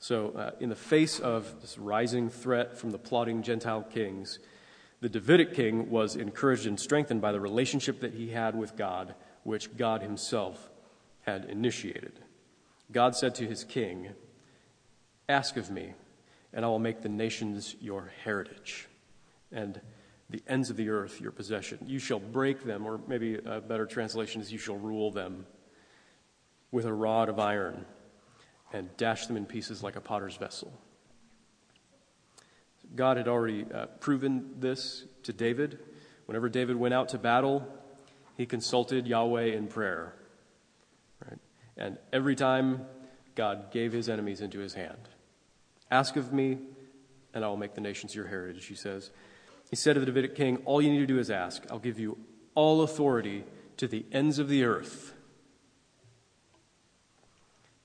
So, 0.00 0.30
uh, 0.30 0.50
in 0.58 0.68
the 0.68 0.74
face 0.74 1.20
of 1.20 1.60
this 1.60 1.78
rising 1.78 2.28
threat 2.28 2.76
from 2.76 2.90
the 2.90 2.98
plotting 2.98 3.44
Gentile 3.44 3.84
kings, 3.84 4.40
the 5.00 5.08
Davidic 5.08 5.54
king 5.54 5.90
was 5.90 6.16
encouraged 6.16 6.66
and 6.66 6.78
strengthened 6.78 7.20
by 7.20 7.30
the 7.30 7.40
relationship 7.40 8.00
that 8.00 8.14
he 8.14 8.30
had 8.30 8.56
with 8.56 8.76
God, 8.76 9.14
which 9.44 9.76
God 9.76 10.02
himself 10.02 10.70
had 11.20 11.44
initiated. 11.44 12.18
God 12.90 13.14
said 13.14 13.34
to 13.36 13.46
his 13.46 13.62
king, 13.62 14.10
Ask 15.28 15.56
of 15.56 15.70
me, 15.70 15.94
and 16.52 16.64
I 16.64 16.68
will 16.68 16.80
make 16.80 17.02
the 17.02 17.08
nations 17.08 17.76
your 17.80 18.10
heritage, 18.24 18.88
and 19.52 19.80
the 20.32 20.42
ends 20.48 20.70
of 20.70 20.76
the 20.76 20.88
earth 20.88 21.20
your 21.20 21.30
possession. 21.30 21.78
You 21.86 21.98
shall 21.98 22.18
break 22.18 22.64
them, 22.64 22.86
or 22.86 22.98
maybe 23.06 23.38
a 23.44 23.60
better 23.60 23.86
translation 23.86 24.40
is, 24.40 24.50
You 24.50 24.58
shall 24.58 24.76
rule 24.76 25.10
them 25.10 25.46
with 26.70 26.86
a 26.86 26.92
rod 26.92 27.28
of 27.28 27.38
iron 27.38 27.84
and 28.72 28.88
dash 28.96 29.26
them 29.26 29.36
in 29.36 29.44
pieces 29.44 29.82
like 29.82 29.94
a 29.94 30.00
potter's 30.00 30.36
vessel. 30.36 30.72
God 32.96 33.18
had 33.18 33.28
already 33.28 33.66
uh, 33.72 33.86
proven 34.00 34.54
this 34.58 35.04
to 35.24 35.34
David. 35.34 35.78
Whenever 36.24 36.48
David 36.48 36.76
went 36.76 36.94
out 36.94 37.10
to 37.10 37.18
battle, 37.18 37.68
he 38.38 38.46
consulted 38.46 39.06
Yahweh 39.06 39.54
in 39.54 39.66
prayer. 39.68 40.14
Right? 41.26 41.38
And 41.76 41.98
every 42.10 42.34
time, 42.34 42.86
God 43.34 43.70
gave 43.70 43.92
his 43.92 44.08
enemies 44.08 44.40
into 44.40 44.60
his 44.60 44.72
hand. 44.72 45.08
Ask 45.90 46.16
of 46.16 46.32
me, 46.32 46.58
and 47.34 47.44
I 47.44 47.48
will 47.48 47.58
make 47.58 47.74
the 47.74 47.80
nations 47.82 48.14
your 48.14 48.26
heritage, 48.26 48.64
he 48.64 48.74
says. 48.74 49.10
He 49.72 49.76
said 49.76 49.94
to 49.94 50.00
the 50.00 50.06
Davidic 50.06 50.34
king, 50.34 50.58
All 50.66 50.82
you 50.82 50.90
need 50.90 50.98
to 50.98 51.06
do 51.06 51.18
is 51.18 51.30
ask. 51.30 51.64
I'll 51.70 51.78
give 51.78 51.98
you 51.98 52.18
all 52.54 52.82
authority 52.82 53.44
to 53.78 53.88
the 53.88 54.04
ends 54.12 54.38
of 54.38 54.50
the 54.50 54.64
earth. 54.64 55.14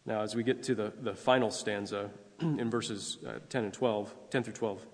Now, 0.05 0.19
as 0.19 0.35
we 0.35 0.43
get 0.43 0.63
to 0.63 0.75
the, 0.75 0.91
the 0.99 1.15
final 1.15 1.49
stanza 1.49 2.09
in 2.41 2.69
verses 2.69 3.19
uh, 3.25 3.39
10 3.47 3.63
and 3.63 3.73
12, 3.73 4.13
10 4.29 4.43
through 4.43 4.53
12, 4.53 4.85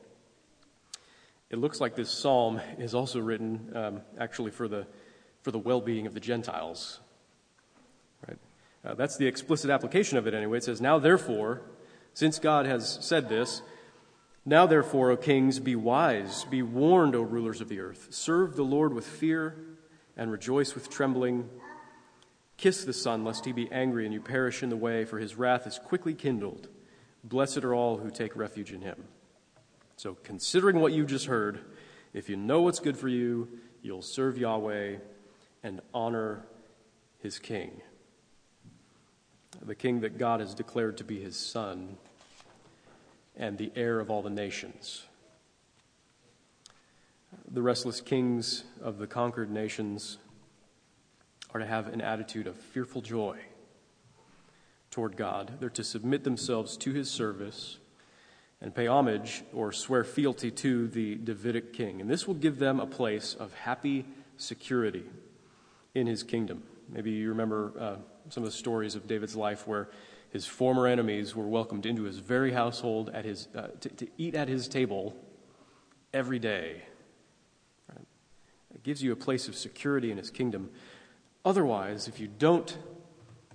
it 1.50 1.58
looks 1.58 1.82
like 1.82 1.96
this 1.96 2.12
psalm 2.12 2.62
is 2.78 2.94
also 2.94 3.20
written 3.20 3.72
um, 3.74 4.02
actually 4.20 4.52
for 4.52 4.68
the, 4.68 4.86
for 5.42 5.50
the 5.50 5.58
well 5.58 5.82
being 5.82 6.06
of 6.06 6.14
the 6.14 6.20
Gentiles. 6.20 7.00
Right? 8.28 8.38
Uh, 8.86 8.94
that's 8.94 9.18
the 9.18 9.26
explicit 9.26 9.72
application 9.72 10.20
of 10.20 10.28
it 10.28 10.36
anyway. 10.36 10.60
It 10.60 10.64
says, 10.64 10.80
Now 10.80 11.00
therefore, 11.00 11.64
since 12.14 12.38
God 12.38 12.68
has 12.68 13.00
said 13.02 13.30
this, 13.30 13.64
Now, 14.46 14.66
therefore, 14.66 15.12
O 15.12 15.18
kings, 15.18 15.60
be 15.60 15.76
wise, 15.76 16.44
be 16.46 16.62
warned, 16.62 17.16
O 17.16 17.22
rulers 17.22 17.62
of 17.62 17.70
the 17.70 17.80
earth. 17.80 18.08
Serve 18.10 18.56
the 18.56 18.64
Lord 18.64 18.94
with 18.94 19.08
fear 19.08 19.56
and 20.18 20.30
rejoice 20.32 20.76
with 20.76 20.90
trembling. 20.90 21.50
Kiss 22.58 22.84
the 22.84 22.94
Son, 22.94 23.24
lest 23.24 23.46
he 23.46 23.54
be 23.54 23.72
angry 23.72 24.06
and 24.06 24.14
you 24.14 24.20
perish 24.20 24.62
in 24.62 24.70
the 24.70 24.76
way, 24.76 25.06
for 25.06 25.18
his 25.18 25.36
wrath 25.36 25.66
is 25.66 25.80
quickly 25.80 26.14
kindled. 26.14 26.68
Blessed 27.24 27.64
are 27.64 27.74
all 27.74 27.98
who 27.98 28.10
take 28.10 28.36
refuge 28.36 28.74
in 28.74 28.82
him. 28.82 29.06
So, 29.96 30.18
considering 30.24 30.80
what 30.80 30.92
you 30.92 31.06
just 31.06 31.28
heard, 31.28 31.62
if 32.14 32.28
you 32.28 32.36
know 32.36 32.62
what's 32.62 32.80
good 32.80 32.98
for 32.98 33.08
you, 33.08 33.48
you'll 33.82 34.02
serve 34.02 34.38
Yahweh 34.38 34.98
and 35.64 35.80
honor 35.94 36.46
his 37.20 37.40
king. 37.40 37.82
The 39.62 39.76
king 39.76 40.02
that 40.02 40.18
God 40.18 40.42
has 40.42 40.54
declared 40.54 40.98
to 40.98 41.06
be 41.06 41.22
his 41.22 41.38
son 41.38 41.98
and 43.36 43.58
the 43.58 43.72
heir 43.76 44.00
of 44.00 44.10
all 44.10 44.22
the 44.22 44.30
nations. 44.30 45.06
The 47.52 47.62
restless 47.62 48.02
kings 48.02 48.64
of 48.82 48.98
the 48.98 49.08
conquered 49.08 49.50
nations 49.50 50.18
are 51.54 51.60
to 51.60 51.66
have 51.66 51.88
an 51.88 52.02
attitude 52.02 52.48
of 52.48 52.56
fearful 52.56 53.02
joy 53.02 53.40
toward 54.92 55.18
God. 55.18 55.54
They're 55.60 55.70
to 55.72 55.84
submit 55.84 56.24
themselves 56.24 56.78
to 56.78 56.92
his 56.92 57.10
service 57.10 57.78
and 58.62 58.74
pay 58.74 58.88
homage 58.88 59.44
or 59.54 59.72
swear 59.72 60.04
fealty 60.04 60.50
to 60.52 60.88
the 60.88 61.16
Davidic 61.16 61.74
king. 61.74 62.00
And 62.00 62.10
this 62.10 62.28
will 62.28 62.36
give 62.36 62.60
them 62.60 62.80
a 62.80 62.86
place 62.86 63.34
of 63.34 63.54
happy 63.54 64.06
security 64.38 65.04
in 65.94 66.08
his 66.08 66.24
kingdom. 66.24 66.64
Maybe 66.90 67.12
you 67.12 67.30
remember 67.30 67.74
uh, 67.80 67.96
some 68.30 68.44
of 68.44 68.50
the 68.50 68.56
stories 68.56 68.96
of 68.96 69.08
David's 69.08 69.36
life 69.36 69.68
where 69.68 69.90
his 70.34 70.48
former 70.48 70.88
enemies 70.88 71.36
were 71.36 71.48
welcomed 71.48 71.86
into 71.86 72.04
his 72.04 72.18
very 72.18 72.52
household 72.52 73.12
at 73.14 73.24
his, 73.24 73.48
uh, 73.56 73.68
to, 73.80 73.90
to, 73.90 74.08
eat 74.18 74.34
at 74.34 74.48
his 74.48 74.68
table 74.68 75.16
every 76.12 76.40
day. 76.40 76.82
Right? 77.88 78.08
It 78.74 78.82
gives 78.82 79.04
you 79.04 79.12
a 79.12 79.16
place 79.16 79.48
of 79.48 79.56
security 79.56 80.10
in 80.10 80.18
his 80.18 80.32
kingdom. 80.32 80.72
Otherwise, 81.46 82.08
if 82.08 82.20
you 82.20 82.28
don't 82.28 82.76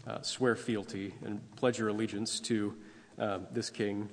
uh, 0.06 0.22
swear 0.22 0.54
fealty 0.54 1.14
and 1.24 1.40
pledge 1.56 1.80
your 1.80 1.88
allegiance 1.88 2.38
to 2.38 2.76
uh, 3.18 3.40
this 3.50 3.70
king, 3.70 4.08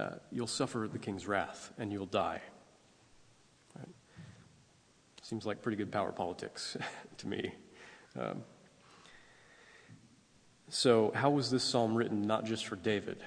uh, 0.00 0.16
you'll 0.32 0.48
suffer 0.48 0.88
the 0.92 0.98
king's 0.98 1.28
wrath 1.28 1.72
and 1.78 1.92
you'll 1.92 2.06
die. 2.06 2.42
Right? 3.78 3.94
Seems 5.22 5.46
like 5.46 5.62
pretty 5.62 5.76
good 5.76 5.92
power 5.92 6.10
politics 6.10 6.76
to 7.18 7.28
me. 7.28 7.54
Um, 8.18 8.42
so, 10.70 11.12
how 11.14 11.30
was 11.30 11.50
this 11.50 11.62
psalm 11.62 11.94
written 11.94 12.22
not 12.22 12.44
just 12.44 12.66
for 12.66 12.76
David 12.76 13.18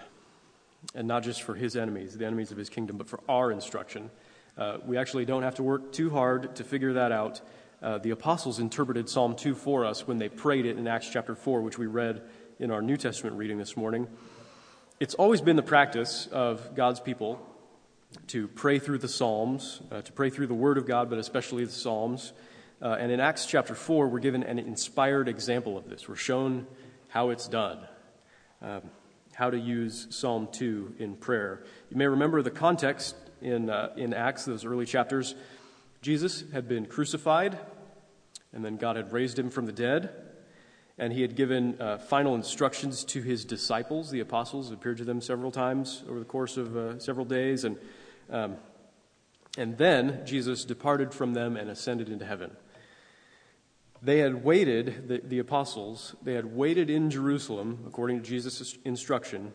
and 0.96 1.08
not 1.08 1.24
just 1.24 1.44
for 1.44 1.56
his 1.56 1.76
enemies, 1.76 2.18
the 2.18 2.26
enemies 2.26 2.52
of 2.52 2.58
his 2.58 2.70
kingdom, 2.70 2.98
but 2.98 3.08
for 3.08 3.20
our 3.30 3.52
instruction? 3.52 4.10
Uh, 4.58 4.78
we 4.86 4.98
actually 4.98 5.26
don't 5.26 5.44
have 5.44 5.56
to 5.56 5.64
work 5.64 5.92
too 5.92 6.10
hard 6.10 6.56
to 6.56 6.64
figure 6.64 6.94
that 6.94 7.12
out. 7.12 7.42
Uh, 7.82 8.00
the 8.00 8.10
apostles 8.10 8.58
interpreted 8.58 9.08
Psalm 9.08 9.36
2 9.36 9.54
for 9.54 9.86
us 9.86 10.08
when 10.08 10.18
they 10.18 10.30
prayed 10.30 10.66
it 10.66 10.78
in 10.78 10.88
Acts 10.88 11.10
chapter 11.10 11.36
4, 11.36 11.62
which 11.62 11.78
we 11.78 11.86
read 11.86 12.24
in 12.60 12.72
our 12.72 12.82
New 12.82 12.98
Testament 12.98 13.36
reading 13.38 13.60
this 13.60 13.78
morning. 13.78 14.08
It's 15.00 15.14
always 15.14 15.42
been 15.42 15.58
the 15.58 15.62
practice 15.62 16.28
of 16.32 16.74
God's 16.74 17.00
people 17.00 17.40
to 18.28 18.48
pray 18.48 18.80
through 18.80 18.98
the 18.98 19.08
Psalms, 19.08 19.82
uh, 19.92 20.02
to 20.02 20.12
pray 20.12 20.32
through 20.32 20.48
the 20.48 20.56
Word 20.56 20.80
of 20.80 20.88
God, 20.88 21.08
but 21.08 21.20
especially 21.20 21.66
the 21.66 21.72
Psalms. 21.72 22.34
Uh, 22.82 22.98
and 23.00 23.12
in 23.12 23.20
Acts 23.20 23.46
chapter 23.46 23.76
4, 23.76 24.08
we're 24.08 24.20
given 24.20 24.42
an 24.42 24.58
inspired 24.58 25.28
example 25.28 25.78
of 25.78 25.88
this. 25.88 26.10
We're 26.10 26.16
shown 26.16 26.66
how 27.10 27.30
it's 27.30 27.48
done, 27.48 27.80
um, 28.62 28.82
how 29.34 29.50
to 29.50 29.58
use 29.58 30.08
Psalm 30.10 30.48
2 30.52 30.96
in 31.00 31.16
prayer. 31.16 31.64
You 31.90 31.98
may 31.98 32.08
remember 32.08 32.42
the 32.42 32.52
context 32.52 33.16
in, 33.42 33.70
uh, 33.70 33.94
in 33.96 34.14
Acts, 34.14 34.46
those 34.46 34.66
early 34.66 34.86
chapters. 34.86 35.36
Jesus 36.02 36.44
had 36.54 36.68
been 36.68 36.86
crucified, 36.86 37.58
and 38.54 38.64
then 38.64 38.78
God 38.78 38.96
had 38.96 39.12
raised 39.12 39.38
him 39.38 39.50
from 39.50 39.66
the 39.66 39.72
dead, 39.72 40.12
and 40.98 41.14
he 41.14 41.22
had 41.22 41.36
given 41.36 41.80
uh, 41.80 41.98
final 41.98 42.36
instructions 42.36 43.04
to 43.06 43.22
his 43.22 43.46
disciples. 43.46 44.10
The 44.10 44.20
apostles 44.20 44.72
appeared 44.72 44.98
to 44.98 45.06
them 45.06 45.22
several 45.22 45.52
times 45.52 46.04
over 46.10 46.20
the 46.20 46.26
course 46.26 46.58
of 46.58 46.76
uh, 46.76 47.00
several 47.00 47.26
days, 47.26 47.64
and, 47.64 47.78
um, 48.30 48.58
and 49.58 49.78
then 49.78 50.26
Jesus 50.26 50.66
departed 50.66 51.14
from 51.14 51.34
them 51.34 51.56
and 51.56 51.70
ascended 51.70 52.10
into 52.10 52.26
heaven. 52.26 52.52
They 54.02 54.20
had 54.20 54.44
waited, 54.44 55.08
the, 55.08 55.22
the 55.24 55.40
apostles, 55.40 56.16
they 56.22 56.34
had 56.34 56.56
waited 56.56 56.90
in 56.90 57.10
Jerusalem 57.10 57.84
according 57.88 58.22
to 58.22 58.28
Jesus' 58.28 58.78
instruction. 58.86 59.54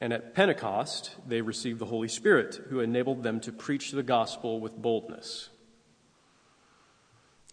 And 0.00 0.12
at 0.12 0.34
Pentecost, 0.34 1.16
they 1.26 1.42
received 1.42 1.78
the 1.78 1.86
Holy 1.86 2.08
Spirit, 2.08 2.60
who 2.68 2.80
enabled 2.80 3.22
them 3.22 3.40
to 3.40 3.52
preach 3.52 3.90
the 3.90 4.02
gospel 4.02 4.60
with 4.60 4.76
boldness. 4.76 5.50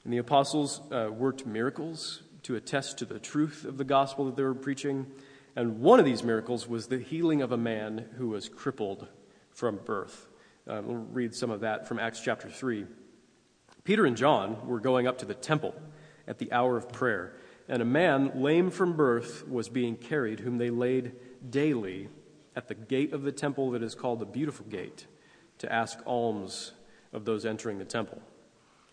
And 0.04 0.14
the 0.14 0.20
apostles 0.20 0.80
uh, 0.92 1.10
worked 1.12 1.46
miracles 1.46 2.22
to 2.44 2.56
attest 2.56 2.98
to 3.00 3.06
the 3.06 3.20
truth 3.20 3.66
of 3.66 3.78
the 3.78 3.84
gospel 3.84 4.26
that 4.26 4.38
they 4.38 4.44
were 4.44 4.56
preaching. 4.56 5.08
And 5.56 5.82
one 5.82 6.00
of 6.00 6.06
these 6.06 6.24
miracles 6.24 6.68
was 6.68 6.88
the 6.88 7.00
healing 7.00 7.42
of 7.42 7.52
a 7.52 7.58
man 7.58 8.06
who 8.18 8.30
was 8.30 8.48
crippled 8.48 9.08
from 9.50 9.80
birth. 9.84 10.28
Uh, 10.66 10.82
we'll 10.86 10.98
read 10.98 11.34
some 11.36 11.52
of 11.52 11.62
that 11.62 11.88
from 11.88 12.00
Acts 12.00 12.22
chapter 12.22 12.50
3. 12.50 12.86
Peter 13.88 14.06
and 14.06 14.18
John 14.18 14.68
were 14.68 14.82
going 14.82 15.08
up 15.08 15.20
to 15.20 15.26
the 15.26 15.34
temple 15.34 15.74
at 16.28 16.40
the 16.40 16.52
hour 16.52 16.76
of 16.76 16.92
prayer, 16.92 17.32
and 17.70 17.82
a 17.82 17.86
man 17.86 18.34
lame 18.36 18.70
from 18.70 18.98
birth 18.98 19.48
was 19.48 19.70
being 19.70 19.96
carried, 19.96 20.42
whom 20.42 20.58
they 20.58 20.70
laid 20.70 21.14
daily 21.50 22.10
at 22.54 22.68
the 22.68 22.76
gate 22.76 23.14
of 23.14 23.22
the 23.22 23.32
temple 23.32 23.72
that 23.72 23.82
is 23.82 23.96
called 23.96 24.20
the 24.20 24.26
Beautiful 24.26 24.66
Gate, 24.66 25.08
to 25.60 25.72
ask 25.72 26.00
alms 26.06 26.74
of 27.14 27.24
those 27.24 27.46
entering 27.46 27.78
the 27.78 27.86
temple. 27.86 28.22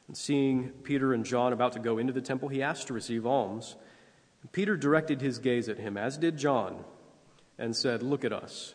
And 0.07 0.17
seeing 0.17 0.69
Peter 0.85 1.13
and 1.13 1.25
John 1.25 1.53
about 1.53 1.73
to 1.73 1.81
go 1.81 1.99
into 1.99 2.13
the 2.13 2.21
temple, 2.21 2.49
he 2.49 2.63
asked 2.63 2.87
to 2.87 2.95
receive 2.95 3.27
alms. 3.27 3.75
Peter 4.53 4.77
directed 4.77 5.21
his 5.21 5.41
gaze 5.41 5.69
at 5.69 5.79
him, 5.79 5.97
as 5.97 6.17
did 6.17 6.37
John, 6.37 6.85
and 7.59 7.75
said, 7.75 8.05
Look 8.05 8.25
at 8.25 8.33
us. 8.33 8.75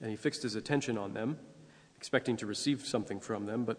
And 0.00 0.08
he 0.08 0.16
fixed 0.16 0.42
his 0.42 0.54
attention 0.54 0.96
on 0.96 1.12
them, 1.12 1.38
expecting 1.98 2.38
to 2.38 2.46
receive 2.46 2.86
something 2.86 3.20
from 3.20 3.44
them, 3.44 3.66
but 3.66 3.78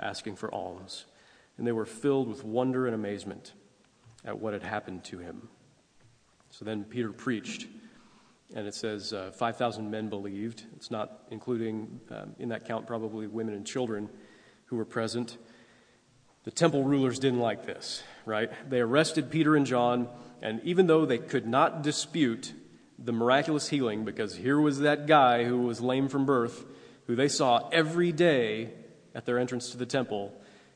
asking 0.00 0.36
for 0.36 0.52
alms. 0.54 1.06
And 1.56 1.66
they 1.66 1.72
were 1.72 1.86
filled 1.86 2.28
with 2.28 2.44
wonder 2.44 2.86
and 2.86 2.94
amazement 2.94 3.52
at 4.24 4.38
what 4.38 4.52
had 4.52 4.62
happened 4.62 5.04
to 5.04 5.18
him. 5.18 5.48
So 6.50 6.64
then 6.64 6.84
Peter 6.84 7.12
preached, 7.12 7.66
and 8.54 8.66
it 8.66 8.74
says 8.74 9.12
uh, 9.12 9.32
5,000 9.36 9.90
men 9.90 10.08
believed. 10.08 10.64
It's 10.76 10.90
not 10.90 11.24
including, 11.30 12.00
um, 12.10 12.34
in 12.38 12.48
that 12.50 12.66
count, 12.66 12.86
probably 12.86 13.26
women 13.26 13.54
and 13.54 13.66
children 13.66 14.08
who 14.66 14.76
were 14.76 14.84
present. 14.84 15.36
The 16.44 16.50
temple 16.50 16.84
rulers 16.84 17.18
didn't 17.18 17.40
like 17.40 17.66
this, 17.66 18.02
right? 18.24 18.50
They 18.68 18.80
arrested 18.80 19.30
Peter 19.30 19.56
and 19.56 19.66
John, 19.66 20.08
and 20.40 20.60
even 20.64 20.86
though 20.86 21.04
they 21.04 21.18
could 21.18 21.46
not 21.46 21.82
dispute 21.82 22.52
the 22.98 23.12
miraculous 23.12 23.68
healing, 23.68 24.04
because 24.04 24.34
here 24.34 24.58
was 24.58 24.80
that 24.80 25.06
guy 25.06 25.44
who 25.44 25.58
was 25.58 25.80
lame 25.80 26.08
from 26.08 26.24
birth, 26.24 26.64
who 27.06 27.14
they 27.14 27.28
saw 27.28 27.68
every 27.70 28.12
day 28.12 28.72
at 29.14 29.26
their 29.26 29.38
entrance 29.38 29.70
to 29.70 29.76
the 29.76 29.86
temple. 29.86 30.32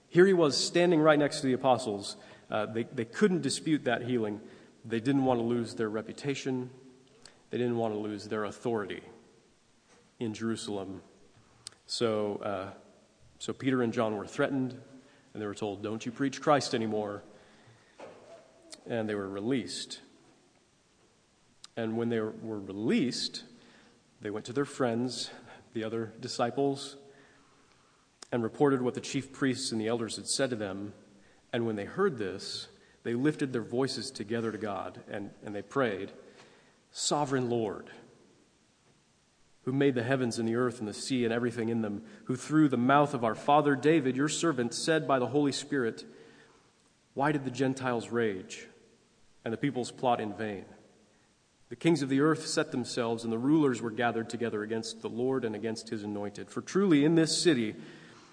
Here 0.08 0.26
he 0.26 0.32
was 0.32 0.56
standing 0.56 1.00
right 1.00 1.18
next 1.18 1.40
to 1.40 1.46
the 1.46 1.52
apostles. 1.52 2.16
Uh, 2.50 2.66
they, 2.66 2.84
they 2.84 3.04
couldn't 3.04 3.42
dispute 3.42 3.84
that 3.84 4.02
healing. 4.02 4.40
They 4.84 5.00
didn't 5.00 5.24
want 5.24 5.40
to 5.40 5.44
lose 5.44 5.74
their 5.74 5.88
reputation, 5.88 6.70
they 7.50 7.58
didn't 7.58 7.76
want 7.76 7.94
to 7.94 7.98
lose 7.98 8.26
their 8.26 8.44
authority 8.44 9.02
in 10.18 10.34
Jerusalem. 10.34 11.02
So, 11.86 12.36
uh, 12.36 12.70
so 13.38 13.52
Peter 13.52 13.82
and 13.82 13.92
John 13.92 14.16
were 14.16 14.26
threatened, 14.26 14.72
and 15.32 15.42
they 15.42 15.46
were 15.46 15.54
told, 15.54 15.82
Don't 15.82 16.04
you 16.04 16.12
preach 16.12 16.40
Christ 16.40 16.74
anymore. 16.74 17.22
And 18.86 19.08
they 19.08 19.14
were 19.14 19.28
released. 19.28 20.00
And 21.76 21.96
when 21.96 22.08
they 22.08 22.20
were 22.20 22.32
released, 22.60 23.44
they 24.20 24.30
went 24.30 24.46
to 24.46 24.52
their 24.52 24.64
friends, 24.64 25.30
the 25.72 25.84
other 25.84 26.12
disciples, 26.20 26.96
and 28.32 28.42
reported 28.42 28.80
what 28.80 28.94
the 28.94 29.00
chief 29.00 29.30
priests 29.30 29.70
and 29.70 29.80
the 29.80 29.86
elders 29.86 30.16
had 30.16 30.26
said 30.26 30.50
to 30.50 30.56
them. 30.56 30.94
And 31.52 31.66
when 31.66 31.76
they 31.76 31.84
heard 31.84 32.16
this, 32.16 32.68
they 33.04 33.14
lifted 33.14 33.52
their 33.52 33.62
voices 33.62 34.10
together 34.10 34.50
to 34.50 34.58
God 34.58 35.00
and, 35.10 35.30
and 35.44 35.54
they 35.54 35.62
prayed, 35.62 36.10
Sovereign 36.90 37.50
Lord, 37.50 37.90
who 39.64 39.72
made 39.72 39.94
the 39.94 40.02
heavens 40.02 40.38
and 40.38 40.48
the 40.48 40.56
earth 40.56 40.80
and 40.80 40.88
the 40.88 40.94
sea 40.94 41.24
and 41.24 41.32
everything 41.32 41.68
in 41.68 41.82
them, 41.82 42.02
who 42.24 42.36
through 42.36 42.68
the 42.68 42.76
mouth 42.76 43.14
of 43.14 43.22
our 43.22 43.34
father 43.34 43.76
David, 43.76 44.16
your 44.16 44.28
servant, 44.28 44.74
said 44.74 45.06
by 45.06 45.18
the 45.18 45.26
Holy 45.26 45.52
Spirit, 45.52 46.04
Why 47.14 47.32
did 47.32 47.44
the 47.44 47.50
Gentiles 47.50 48.10
rage 48.10 48.66
and 49.44 49.52
the 49.52 49.58
peoples 49.58 49.90
plot 49.90 50.20
in 50.20 50.34
vain? 50.34 50.64
The 51.68 51.76
kings 51.76 52.02
of 52.02 52.10
the 52.10 52.20
earth 52.20 52.46
set 52.46 52.70
themselves, 52.70 53.24
and 53.24 53.32
the 53.32 53.38
rulers 53.38 53.80
were 53.80 53.90
gathered 53.90 54.28
together 54.28 54.62
against 54.62 55.00
the 55.00 55.08
Lord 55.08 55.44
and 55.44 55.54
against 55.54 55.88
his 55.88 56.02
anointed. 56.02 56.50
For 56.50 56.60
truly 56.60 57.04
in 57.04 57.14
this 57.14 57.40
city 57.40 57.74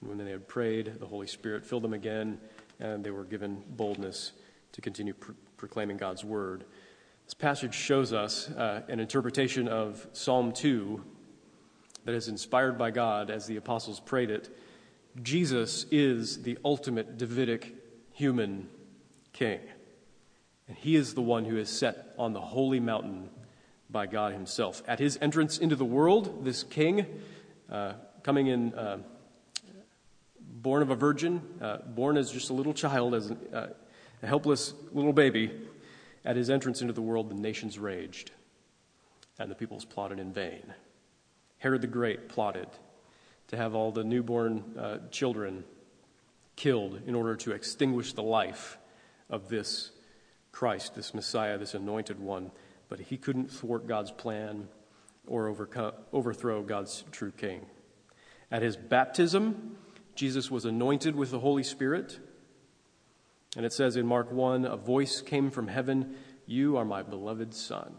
When 0.00 0.18
they 0.18 0.30
had 0.30 0.46
prayed, 0.46 0.94
the 1.00 1.06
Holy 1.06 1.26
Spirit 1.26 1.64
filled 1.64 1.82
them 1.82 1.92
again, 1.92 2.38
and 2.78 3.04
they 3.04 3.10
were 3.10 3.24
given 3.24 3.62
boldness 3.68 4.32
to 4.72 4.80
continue 4.80 5.14
pro- 5.14 5.34
proclaiming 5.56 5.96
God's 5.96 6.24
word. 6.24 6.64
This 7.24 7.34
passage 7.34 7.74
shows 7.74 8.12
us 8.12 8.48
uh, 8.50 8.82
an 8.88 9.00
interpretation 9.00 9.68
of 9.68 10.06
Psalm 10.12 10.52
2 10.52 11.04
that 12.04 12.14
is 12.14 12.28
inspired 12.28 12.78
by 12.78 12.90
God 12.90 13.28
as 13.28 13.46
the 13.46 13.56
apostles 13.56 14.00
prayed 14.00 14.30
it. 14.30 14.56
Jesus 15.22 15.84
is 15.90 16.42
the 16.42 16.58
ultimate 16.64 17.18
Davidic 17.18 17.74
human 18.12 18.68
king. 19.32 19.60
And 20.68 20.76
he 20.76 20.96
is 20.96 21.14
the 21.14 21.22
one 21.22 21.44
who 21.44 21.56
is 21.56 21.68
set 21.68 22.14
on 22.18 22.32
the 22.32 22.40
holy 22.40 22.80
mountain 22.80 23.30
by 23.90 24.06
God 24.06 24.32
himself. 24.32 24.82
At 24.86 24.98
his 24.98 25.18
entrance 25.20 25.58
into 25.58 25.76
the 25.76 25.84
world, 25.84 26.44
this 26.44 26.62
king, 26.62 27.06
uh, 27.70 27.94
coming 28.22 28.46
in, 28.46 28.74
uh, 28.74 28.98
born 30.68 30.82
of 30.82 30.90
a 30.90 30.94
virgin, 30.94 31.40
uh, 31.62 31.78
born 31.78 32.18
as 32.18 32.30
just 32.30 32.50
a 32.50 32.52
little 32.52 32.74
child, 32.74 33.14
as 33.14 33.28
an, 33.28 33.38
uh, 33.54 33.68
a 34.22 34.26
helpless 34.26 34.74
little 34.92 35.14
baby, 35.14 35.50
at 36.26 36.36
his 36.36 36.50
entrance 36.50 36.82
into 36.82 36.92
the 36.92 37.00
world, 37.00 37.30
the 37.30 37.34
nations 37.34 37.78
raged, 37.78 38.32
and 39.38 39.50
the 39.50 39.54
peoples 39.54 39.86
plotted 39.86 40.18
in 40.18 40.30
vain. 40.30 40.74
Herod 41.56 41.80
the 41.80 41.86
Great 41.86 42.28
plotted 42.28 42.68
to 43.46 43.56
have 43.56 43.74
all 43.74 43.90
the 43.90 44.04
newborn 44.04 44.62
uh, 44.78 44.98
children 45.10 45.64
killed 46.54 47.00
in 47.06 47.14
order 47.14 47.34
to 47.34 47.52
extinguish 47.52 48.12
the 48.12 48.22
life 48.22 48.76
of 49.30 49.48
this 49.48 49.92
Christ, 50.52 50.94
this 50.94 51.14
Messiah, 51.14 51.56
this 51.56 51.72
anointed 51.72 52.20
one. 52.20 52.50
But 52.90 53.00
he 53.00 53.16
couldn't 53.16 53.50
thwart 53.50 53.86
God's 53.86 54.10
plan 54.10 54.68
or 55.26 55.48
overthrow 56.12 56.62
God's 56.62 57.04
true 57.10 57.32
king. 57.32 57.64
At 58.50 58.60
his 58.60 58.76
baptism, 58.76 59.78
Jesus 60.18 60.50
was 60.50 60.64
anointed 60.64 61.14
with 61.14 61.30
the 61.30 61.38
Holy 61.38 61.62
Spirit. 61.62 62.18
And 63.56 63.64
it 63.64 63.72
says 63.72 63.94
in 63.94 64.04
Mark 64.04 64.32
1 64.32 64.64
a 64.64 64.76
voice 64.76 65.20
came 65.20 65.48
from 65.48 65.68
heaven 65.68 66.16
You 66.44 66.76
are 66.76 66.84
my 66.84 67.04
beloved 67.04 67.54
Son. 67.54 67.94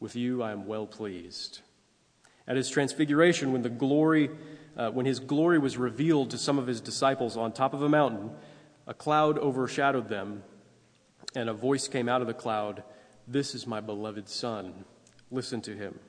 With 0.00 0.16
you 0.16 0.42
I 0.42 0.52
am 0.52 0.66
well 0.66 0.86
pleased. 0.86 1.60
At 2.46 2.56
his 2.56 2.70
transfiguration, 2.70 3.52
when, 3.52 3.60
the 3.60 3.68
glory, 3.68 4.30
uh, 4.74 4.90
when 4.90 5.04
his 5.04 5.20
glory 5.20 5.58
was 5.58 5.76
revealed 5.76 6.30
to 6.30 6.38
some 6.38 6.58
of 6.58 6.66
his 6.66 6.80
disciples 6.80 7.36
on 7.36 7.52
top 7.52 7.74
of 7.74 7.82
a 7.82 7.90
mountain, 7.90 8.30
a 8.86 8.94
cloud 8.94 9.36
overshadowed 9.36 10.08
them, 10.08 10.42
and 11.36 11.50
a 11.50 11.52
voice 11.52 11.88
came 11.88 12.08
out 12.08 12.22
of 12.22 12.26
the 12.26 12.32
cloud 12.32 12.82
This 13.26 13.54
is 13.54 13.66
my 13.66 13.82
beloved 13.82 14.30
Son. 14.30 14.86
Listen 15.30 15.60
to 15.60 15.76
him. 15.76 16.00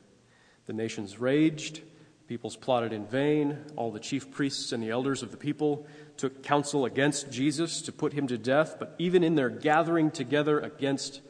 The 0.65 0.71
nations 0.71 1.19
raged 1.19 1.81
Peoples 2.29 2.55
plotted 2.55 2.93
in 2.93 3.07
vain. 3.07 3.57
All 3.75 3.89
the 3.91 3.99
chief 3.99 4.29
priests 4.29 4.71
and 4.71 4.83
the 4.83 4.91
elders 4.91 5.23
of 5.23 5.31
the 5.31 5.37
people 5.37 5.87
took 6.15 6.43
counsel 6.43 6.85
against 6.85 7.31
Jesus 7.31 7.81
to 7.81 7.91
put 7.91 8.13
him 8.13 8.27
to 8.27 8.37
death. 8.37 8.75
But 8.77 8.93
even 8.99 9.23
in 9.23 9.33
their 9.33 9.49
gathering 9.49 10.11
together 10.11 10.59
against 10.59 11.21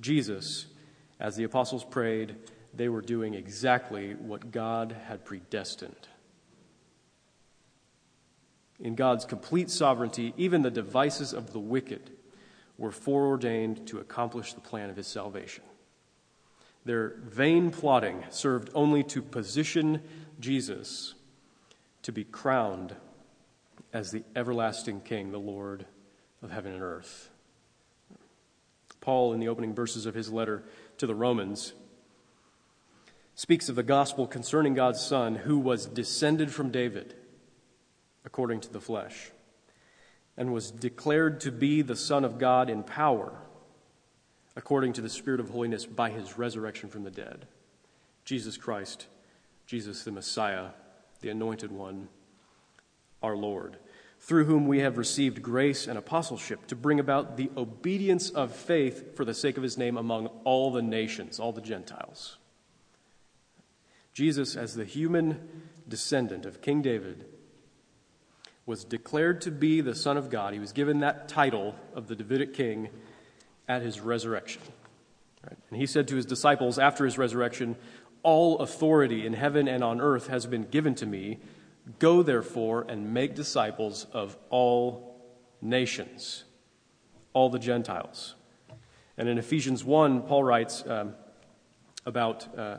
Jesus, 0.00 0.66
as 1.20 1.36
the 1.36 1.44
apostles 1.44 1.84
prayed, 1.84 2.34
they 2.74 2.88
were 2.88 3.00
doing 3.00 3.34
exactly 3.34 4.14
what 4.14 4.50
God 4.50 4.96
had 5.06 5.24
predestined. 5.24 6.08
In 8.80 8.96
God's 8.96 9.24
complete 9.24 9.70
sovereignty, 9.70 10.34
even 10.36 10.62
the 10.62 10.70
devices 10.72 11.32
of 11.32 11.52
the 11.52 11.60
wicked 11.60 12.10
were 12.76 12.90
foreordained 12.90 13.86
to 13.86 14.00
accomplish 14.00 14.52
the 14.52 14.60
plan 14.60 14.90
of 14.90 14.96
his 14.96 15.06
salvation. 15.06 15.62
Their 16.84 17.14
vain 17.22 17.70
plotting 17.70 18.24
served 18.30 18.70
only 18.74 19.02
to 19.04 19.22
position 19.22 20.02
Jesus 20.40 21.14
to 22.02 22.12
be 22.12 22.24
crowned 22.24 22.94
as 23.92 24.10
the 24.10 24.24
everlasting 24.36 25.00
King, 25.00 25.30
the 25.30 25.38
Lord 25.38 25.86
of 26.42 26.50
heaven 26.50 26.72
and 26.72 26.82
earth. 26.82 27.30
Paul, 29.00 29.32
in 29.32 29.40
the 29.40 29.48
opening 29.48 29.74
verses 29.74 30.06
of 30.06 30.14
his 30.14 30.32
letter 30.32 30.64
to 30.98 31.06
the 31.06 31.14
Romans, 31.14 31.74
speaks 33.34 33.68
of 33.68 33.76
the 33.76 33.82
gospel 33.82 34.26
concerning 34.26 34.74
God's 34.74 35.00
Son, 35.00 35.34
who 35.34 35.58
was 35.58 35.86
descended 35.86 36.52
from 36.52 36.70
David 36.70 37.14
according 38.24 38.60
to 38.60 38.72
the 38.72 38.80
flesh, 38.80 39.30
and 40.36 40.52
was 40.52 40.70
declared 40.70 41.40
to 41.40 41.52
be 41.52 41.82
the 41.82 41.96
Son 41.96 42.24
of 42.24 42.38
God 42.38 42.70
in 42.70 42.82
power 42.82 43.38
according 44.56 44.92
to 44.94 45.00
the 45.00 45.08
Spirit 45.08 45.40
of 45.40 45.50
holiness 45.50 45.84
by 45.84 46.10
his 46.10 46.38
resurrection 46.38 46.88
from 46.88 47.04
the 47.04 47.10
dead. 47.10 47.46
Jesus 48.24 48.56
Christ 48.56 49.06
Jesus 49.66 50.04
the 50.04 50.12
Messiah, 50.12 50.68
the 51.20 51.30
Anointed 51.30 51.72
One, 51.72 52.08
our 53.22 53.36
Lord, 53.36 53.78
through 54.20 54.44
whom 54.44 54.66
we 54.66 54.80
have 54.80 54.98
received 54.98 55.42
grace 55.42 55.86
and 55.86 55.98
apostleship 55.98 56.66
to 56.66 56.76
bring 56.76 57.00
about 57.00 57.36
the 57.36 57.50
obedience 57.56 58.30
of 58.30 58.54
faith 58.54 59.16
for 59.16 59.24
the 59.24 59.34
sake 59.34 59.56
of 59.56 59.62
his 59.62 59.76
name 59.76 59.96
among 59.96 60.26
all 60.44 60.70
the 60.70 60.82
nations, 60.82 61.38
all 61.38 61.52
the 61.52 61.60
Gentiles. 61.60 62.38
Jesus, 64.12 64.56
as 64.56 64.74
the 64.74 64.84
human 64.84 65.62
descendant 65.88 66.46
of 66.46 66.62
King 66.62 66.82
David, 66.82 67.26
was 68.66 68.84
declared 68.84 69.40
to 69.42 69.50
be 69.50 69.80
the 69.80 69.94
Son 69.94 70.16
of 70.16 70.30
God. 70.30 70.54
He 70.54 70.60
was 70.60 70.72
given 70.72 71.00
that 71.00 71.28
title 71.28 71.74
of 71.94 72.06
the 72.06 72.16
Davidic 72.16 72.54
king 72.54 72.88
at 73.68 73.82
his 73.82 74.00
resurrection. 74.00 74.62
Right? 75.42 75.58
And 75.68 75.78
he 75.78 75.86
said 75.86 76.08
to 76.08 76.16
his 76.16 76.24
disciples 76.24 76.78
after 76.78 77.04
his 77.04 77.18
resurrection, 77.18 77.76
all 78.24 78.58
authority 78.58 79.24
in 79.24 79.34
heaven 79.34 79.68
and 79.68 79.84
on 79.84 80.00
earth 80.00 80.26
has 80.26 80.46
been 80.46 80.64
given 80.64 80.96
to 80.96 81.06
me. 81.06 81.38
Go, 82.00 82.22
therefore, 82.22 82.84
and 82.88 83.14
make 83.14 83.34
disciples 83.36 84.06
of 84.12 84.36
all 84.50 85.20
nations, 85.60 86.44
all 87.32 87.50
the 87.50 87.58
Gentiles. 87.58 88.34
And 89.16 89.28
in 89.28 89.38
Ephesians 89.38 89.84
1, 89.84 90.22
Paul 90.22 90.42
writes 90.42 90.84
um, 90.86 91.14
about 92.04 92.58
uh, 92.58 92.78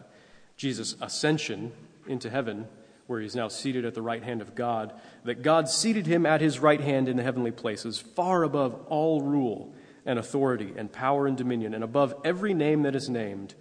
Jesus' 0.58 0.95
ascension 0.99 1.71
into 2.08 2.29
heaven, 2.29 2.67
where 3.08 3.21
he's 3.21 3.36
now 3.36 3.47
seated 3.47 3.86
at 3.86 3.93
the 3.93 4.01
right 4.01 4.23
hand 4.23 4.41
of 4.41 4.55
God, 4.55 4.93
that 5.23 5.43
God 5.43 5.69
seated 5.69 6.08
him 6.08 6.25
at 6.25 6.41
his 6.41 6.60
right 6.60 6.81
hand 6.81 7.08
in 7.08 7.17
the 7.17 7.23
heavenly 7.23 7.51
places, 7.51 7.99
far 7.99 8.43
above 8.43 8.75
all 8.88 9.21
rule 9.21 9.73
and 10.05 10.17
authority 10.17 10.73
and 10.75 10.91
power 10.91 11.27
and 11.27 11.38
dominion, 11.38 11.73
and 11.73 11.84
above 11.84 12.15
every 12.23 12.53
name 12.53 12.81
that 12.84 12.95
is 12.95 13.10
named, 13.10 13.53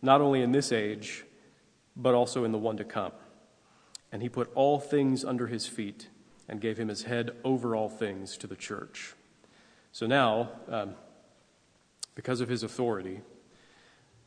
not 0.00 0.20
only 0.20 0.42
in 0.42 0.52
this 0.52 0.72
age, 0.72 1.24
but 1.96 2.14
also 2.14 2.44
in 2.44 2.52
the 2.52 2.58
one 2.58 2.76
to 2.76 2.84
come. 2.84 3.12
And 4.10 4.22
he 4.22 4.28
put 4.28 4.50
all 4.54 4.78
things 4.78 5.24
under 5.24 5.46
his 5.46 5.66
feet 5.66 6.08
and 6.48 6.60
gave 6.60 6.78
him 6.78 6.88
his 6.88 7.04
head 7.04 7.30
over 7.44 7.74
all 7.74 7.88
things 7.88 8.36
to 8.38 8.46
the 8.46 8.56
church. 8.56 9.14
So 9.92 10.06
now, 10.06 10.50
um, 10.68 10.94
because 12.14 12.40
of 12.40 12.48
his 12.48 12.62
authority, 12.62 13.20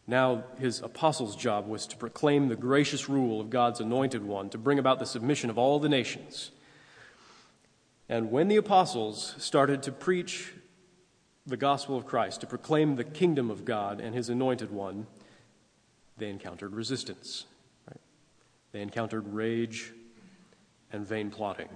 now 0.07 0.43
his 0.59 0.81
apostles' 0.81 1.35
job 1.35 1.67
was 1.67 1.87
to 1.87 1.97
proclaim 1.97 2.47
the 2.47 2.55
gracious 2.55 3.09
rule 3.09 3.41
of 3.41 3.49
God's 3.49 3.79
anointed 3.79 4.23
one, 4.23 4.49
to 4.49 4.57
bring 4.57 4.79
about 4.79 4.99
the 4.99 5.05
submission 5.05 5.49
of 5.49 5.57
all 5.57 5.79
the 5.79 5.89
nations. 5.89 6.51
And 8.07 8.31
when 8.31 8.47
the 8.47 8.57
apostles 8.57 9.35
started 9.39 9.81
to 9.83 9.91
preach 9.91 10.53
the 11.47 11.57
gospel 11.57 11.97
of 11.97 12.05
Christ, 12.05 12.41
to 12.41 12.47
proclaim 12.47 12.95
the 12.95 13.03
kingdom 13.03 13.49
of 13.49 13.65
God 13.65 13.99
and 13.99 14.15
his 14.15 14.29
anointed 14.29 14.71
one, 14.71 15.07
they 16.17 16.29
encountered 16.29 16.73
resistance. 16.73 17.45
They 18.75 18.81
encountered 18.81 19.33
rage 19.33 19.93
and 20.91 21.07
vain 21.07 21.31
plotting. 21.31 21.69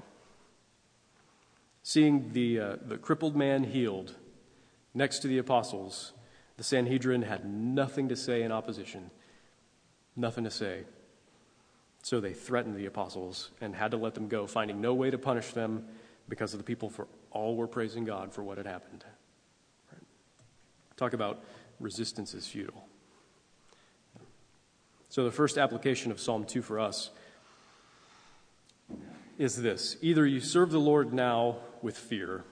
Seeing 1.81 2.33
the, 2.33 2.59
uh, 2.59 2.75
the 2.85 2.97
crippled 2.97 3.37
man 3.37 3.63
healed 3.63 4.15
next 4.93 5.19
to 5.19 5.29
the 5.29 5.37
apostles, 5.37 6.11
the 6.57 6.63
Sanhedrin 6.65 7.21
had 7.21 7.45
nothing 7.45 8.09
to 8.09 8.17
say 8.17 8.43
in 8.43 8.51
opposition. 8.51 9.11
Nothing 10.17 10.43
to 10.43 10.51
say. 10.51 10.83
So 12.03 12.19
they 12.19 12.33
threatened 12.33 12.75
the 12.75 12.87
apostles 12.87 13.51
and 13.61 13.73
had 13.73 13.91
to 13.91 13.97
let 13.97 14.13
them 14.13 14.27
go, 14.27 14.45
finding 14.45 14.81
no 14.81 14.93
way 14.93 15.09
to 15.09 15.17
punish 15.17 15.53
them 15.53 15.85
because 16.27 16.53
of 16.53 16.57
the 16.57 16.65
people 16.65 16.89
for 16.89 17.07
all 17.31 17.55
were 17.55 17.67
praising 17.67 18.03
God 18.03 18.33
for 18.33 18.43
what 18.43 18.57
had 18.57 18.67
happened. 18.67 19.05
Right. 19.89 20.03
Talk 20.97 21.13
about 21.13 21.45
resistance 21.79 22.33
is 22.33 22.45
futile. 22.45 22.88
So 25.11 25.23
the 25.23 25.31
first 25.31 25.57
application 25.57 26.11
of 26.11 26.19
Psalm 26.19 26.45
2 26.45 26.61
for 26.61 26.79
us 26.79 27.09
is 29.39 29.59
this 29.59 29.97
either 30.01 30.23
you 30.23 30.39
serve 30.39 30.69
the 30.69 30.79
Lord 30.79 31.11
now 31.13 31.57
with 31.81 31.97
fear, 31.97 32.43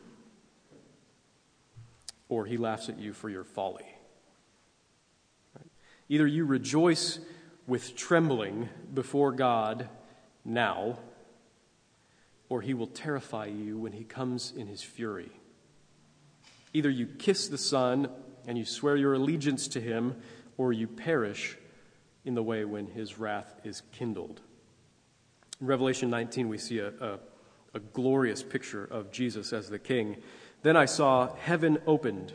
or 2.29 2.47
he 2.47 2.57
laughs 2.57 2.89
at 2.89 2.97
you 2.97 3.13
for 3.13 3.29
your 3.29 3.43
folly. 3.43 3.85
Either 6.09 6.25
you 6.25 6.45
rejoice 6.45 7.19
with 7.67 7.95
trembling 7.95 8.69
before 8.91 9.31
God 9.31 9.87
now, 10.43 10.97
or 12.49 12.61
he 12.61 12.73
will 12.73 12.87
terrify 12.87 13.45
you 13.45 13.77
when 13.77 13.91
he 13.91 14.03
comes 14.03 14.51
in 14.55 14.65
his 14.65 14.81
fury. 14.81 15.29
Either 16.73 16.89
you 16.89 17.05
kiss 17.05 17.47
the 17.49 17.57
Son 17.57 18.09
and 18.47 18.57
you 18.57 18.65
swear 18.65 18.95
your 18.95 19.13
allegiance 19.13 19.67
to 19.67 19.79
him, 19.79 20.15
or 20.57 20.73
you 20.73 20.87
perish 20.87 21.55
in 22.27 22.35
the 22.35 22.43
way 22.43 22.65
when 22.65 22.87
his 22.87 23.17
wrath 23.17 23.55
is 23.63 23.81
kindled. 23.93 24.41
In 25.61 25.67
Revelation 25.67 26.09
19, 26.09 26.49
we 26.49 26.57
see 26.57 26.79
a, 26.79 26.89
a, 26.99 27.19
a 27.73 27.79
glorious 27.79 28.43
picture 28.43 28.83
of 28.83 29.11
Jesus 29.11 29.53
as 29.53 29.69
the 29.69 29.79
king. 29.79 30.17
Then 30.61 30.75
I 30.75 30.85
saw 30.85 31.33
heaven 31.35 31.77
opened, 31.87 32.33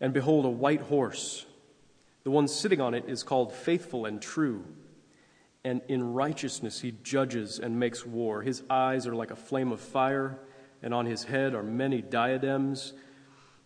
and 0.00 0.14
behold, 0.14 0.46
a 0.46 0.50
white 0.50 0.80
horse. 0.80 1.44
The 2.24 2.30
one 2.30 2.48
sitting 2.48 2.80
on 2.80 2.94
it 2.94 3.04
is 3.06 3.22
called 3.22 3.52
Faithful 3.52 4.06
and 4.06 4.20
True, 4.20 4.64
and 5.62 5.82
in 5.88 6.14
righteousness 6.14 6.80
he 6.80 6.94
judges 7.02 7.58
and 7.58 7.78
makes 7.78 8.06
war. 8.06 8.40
His 8.40 8.62
eyes 8.70 9.06
are 9.06 9.14
like 9.14 9.30
a 9.30 9.36
flame 9.36 9.72
of 9.72 9.80
fire, 9.80 10.38
and 10.82 10.94
on 10.94 11.04
his 11.04 11.24
head 11.24 11.54
are 11.54 11.62
many 11.62 12.00
diadems. 12.00 12.94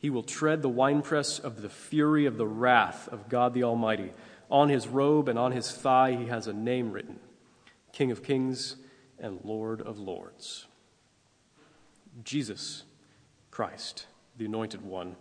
He 0.00 0.10
will 0.10 0.24
tread 0.24 0.62
the 0.62 0.68
winepress 0.68 1.38
of 1.38 1.62
the 1.62 1.68
fury 1.68 2.26
of 2.26 2.38
the 2.38 2.46
wrath 2.46 3.06
of 3.08 3.28
God 3.28 3.54
the 3.54 3.62
Almighty. 3.62 4.12
On 4.50 4.68
his 4.68 4.88
robe 4.88 5.28
and 5.28 5.38
on 5.38 5.52
his 5.52 5.70
thigh 5.70 6.16
he 6.16 6.26
has 6.26 6.48
a 6.48 6.52
name 6.52 6.90
written 6.90 7.20
King 7.92 8.10
of 8.10 8.24
Kings 8.24 8.76
and 9.18 9.38
Lord 9.44 9.80
of 9.80 9.98
Lords. 9.98 10.66
Jesus 12.24 12.82
Christ, 13.52 14.06
the 14.36 14.46
Anointed 14.46 14.82
One, 14.82 15.14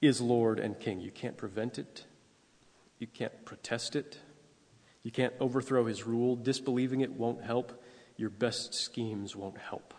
is 0.00 0.20
Lord 0.20 0.58
and 0.58 0.78
King. 0.78 1.00
You 1.00 1.10
can't 1.10 1.36
prevent 1.36 1.78
it, 1.78 2.06
you 2.98 3.06
can't 3.06 3.44
protest 3.44 3.96
it. 3.96 4.18
You 5.02 5.10
can't 5.12 5.32
overthrow 5.40 5.86
his 5.86 6.06
rule. 6.06 6.36
Disbelieving 6.36 7.00
it 7.00 7.12
won't 7.12 7.42
help. 7.42 7.82
Your 8.16 8.30
best 8.30 8.74
schemes 8.74 9.34
won't 9.34 9.58
help. 9.58 9.94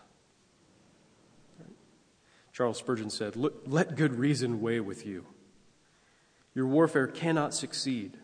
Charles 2.59 2.79
Spurgeon 2.79 3.09
said, 3.09 3.37
Let 3.37 3.95
good 3.95 4.15
reason 4.15 4.59
weigh 4.59 4.81
with 4.81 5.05
you. 5.05 5.25
Your 6.53 6.67
warfare 6.67 7.07
cannot 7.07 7.53
succeed. 7.53 8.17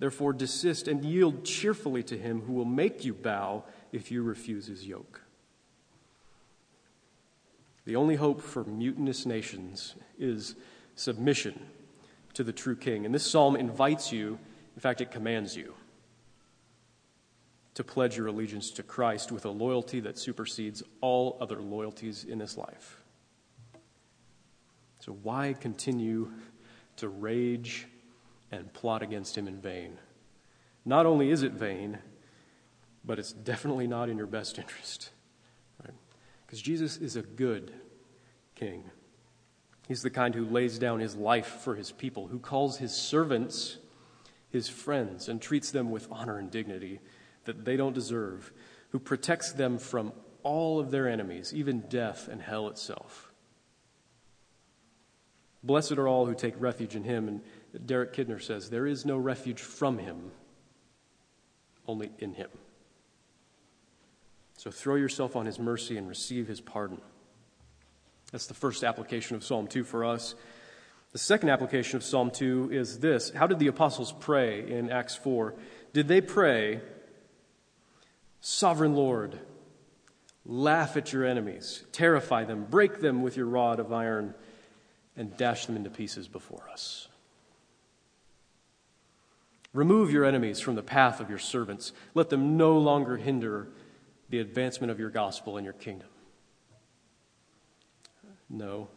Therefore, 0.00 0.32
desist 0.32 0.88
and 0.88 1.04
yield 1.04 1.44
cheerfully 1.44 2.02
to 2.02 2.18
him 2.18 2.40
who 2.40 2.54
will 2.54 2.64
make 2.64 3.04
you 3.04 3.14
bow 3.14 3.62
if 3.92 4.10
you 4.10 4.24
refuse 4.24 4.66
his 4.66 4.84
yoke. 4.84 5.20
The 7.84 7.94
only 7.94 8.16
hope 8.16 8.42
for 8.42 8.64
mutinous 8.64 9.24
nations 9.24 9.94
is 10.18 10.56
submission 10.96 11.66
to 12.34 12.42
the 12.42 12.52
true 12.52 12.74
king. 12.74 13.06
And 13.06 13.14
this 13.14 13.24
psalm 13.24 13.54
invites 13.54 14.10
you 14.10 14.40
in 14.74 14.80
fact, 14.80 15.00
it 15.00 15.12
commands 15.12 15.56
you 15.56 15.72
to 17.74 17.84
pledge 17.84 18.16
your 18.16 18.26
allegiance 18.26 18.72
to 18.72 18.82
Christ 18.82 19.30
with 19.30 19.44
a 19.44 19.50
loyalty 19.50 20.00
that 20.00 20.18
supersedes 20.18 20.82
all 21.00 21.38
other 21.40 21.62
loyalties 21.62 22.24
in 22.24 22.38
this 22.38 22.56
life. 22.56 23.04
So, 25.06 25.12
why 25.22 25.54
continue 25.60 26.32
to 26.96 27.08
rage 27.08 27.86
and 28.50 28.72
plot 28.72 29.02
against 29.02 29.38
him 29.38 29.46
in 29.46 29.60
vain? 29.60 29.98
Not 30.84 31.06
only 31.06 31.30
is 31.30 31.44
it 31.44 31.52
vain, 31.52 31.98
but 33.04 33.20
it's 33.20 33.32
definitely 33.32 33.86
not 33.86 34.08
in 34.08 34.18
your 34.18 34.26
best 34.26 34.58
interest. 34.58 35.10
Right? 35.80 35.94
Because 36.44 36.60
Jesus 36.60 36.96
is 36.96 37.14
a 37.14 37.22
good 37.22 37.72
king. 38.56 38.90
He's 39.86 40.02
the 40.02 40.10
kind 40.10 40.34
who 40.34 40.44
lays 40.44 40.76
down 40.76 40.98
his 40.98 41.14
life 41.14 41.60
for 41.62 41.76
his 41.76 41.92
people, 41.92 42.26
who 42.26 42.40
calls 42.40 42.78
his 42.78 42.92
servants 42.92 43.76
his 44.50 44.68
friends 44.68 45.28
and 45.28 45.40
treats 45.40 45.70
them 45.70 45.92
with 45.92 46.08
honor 46.10 46.38
and 46.38 46.50
dignity 46.50 46.98
that 47.44 47.64
they 47.64 47.76
don't 47.76 47.92
deserve, 47.92 48.52
who 48.90 48.98
protects 48.98 49.52
them 49.52 49.78
from 49.78 50.12
all 50.42 50.80
of 50.80 50.90
their 50.90 51.08
enemies, 51.08 51.54
even 51.54 51.84
death 51.88 52.26
and 52.26 52.42
hell 52.42 52.66
itself. 52.66 53.25
Blessed 55.66 55.92
are 55.92 56.06
all 56.06 56.26
who 56.26 56.34
take 56.34 56.54
refuge 56.60 56.94
in 56.94 57.02
him. 57.02 57.28
And 57.28 57.86
Derek 57.86 58.14
Kidner 58.14 58.40
says, 58.40 58.70
There 58.70 58.86
is 58.86 59.04
no 59.04 59.18
refuge 59.18 59.60
from 59.60 59.98
him, 59.98 60.30
only 61.88 62.12
in 62.18 62.34
him. 62.34 62.48
So 64.56 64.70
throw 64.70 64.94
yourself 64.94 65.34
on 65.36 65.44
his 65.44 65.58
mercy 65.58 65.98
and 65.98 66.08
receive 66.08 66.46
his 66.46 66.60
pardon. 66.60 67.00
That's 68.30 68.46
the 68.46 68.54
first 68.54 68.84
application 68.84 69.36
of 69.36 69.44
Psalm 69.44 69.66
2 69.66 69.84
for 69.84 70.04
us. 70.04 70.34
The 71.12 71.18
second 71.18 71.50
application 71.50 71.96
of 71.96 72.04
Psalm 72.04 72.30
2 72.30 72.70
is 72.72 73.00
this 73.00 73.30
How 73.30 73.46
did 73.46 73.58
the 73.58 73.66
apostles 73.66 74.12
pray 74.12 74.70
in 74.70 74.90
Acts 74.90 75.16
4? 75.16 75.54
Did 75.92 76.08
they 76.08 76.20
pray, 76.20 76.80
Sovereign 78.40 78.94
Lord, 78.94 79.40
laugh 80.44 80.96
at 80.96 81.12
your 81.12 81.24
enemies, 81.24 81.84
terrify 81.90 82.44
them, 82.44 82.66
break 82.68 83.00
them 83.00 83.22
with 83.22 83.36
your 83.36 83.46
rod 83.46 83.80
of 83.80 83.92
iron, 83.92 84.34
and 85.16 85.36
dash 85.36 85.66
them 85.66 85.76
into 85.76 85.90
pieces 85.90 86.28
before 86.28 86.68
us? 86.70 87.08
Remove 89.72 90.10
your 90.10 90.24
enemies 90.24 90.58
from 90.58 90.74
the 90.74 90.82
path 90.82 91.20
of 91.20 91.28
your 91.28 91.38
servants. 91.38 91.92
Let 92.14 92.30
them 92.30 92.56
no 92.56 92.78
longer 92.78 93.18
hinder 93.18 93.68
the 94.30 94.38
advancement 94.38 94.90
of 94.90 94.98
your 94.98 95.10
gospel 95.10 95.58
and 95.58 95.64
your 95.64 95.74
kingdom. 95.74 96.08
No. 98.48 98.88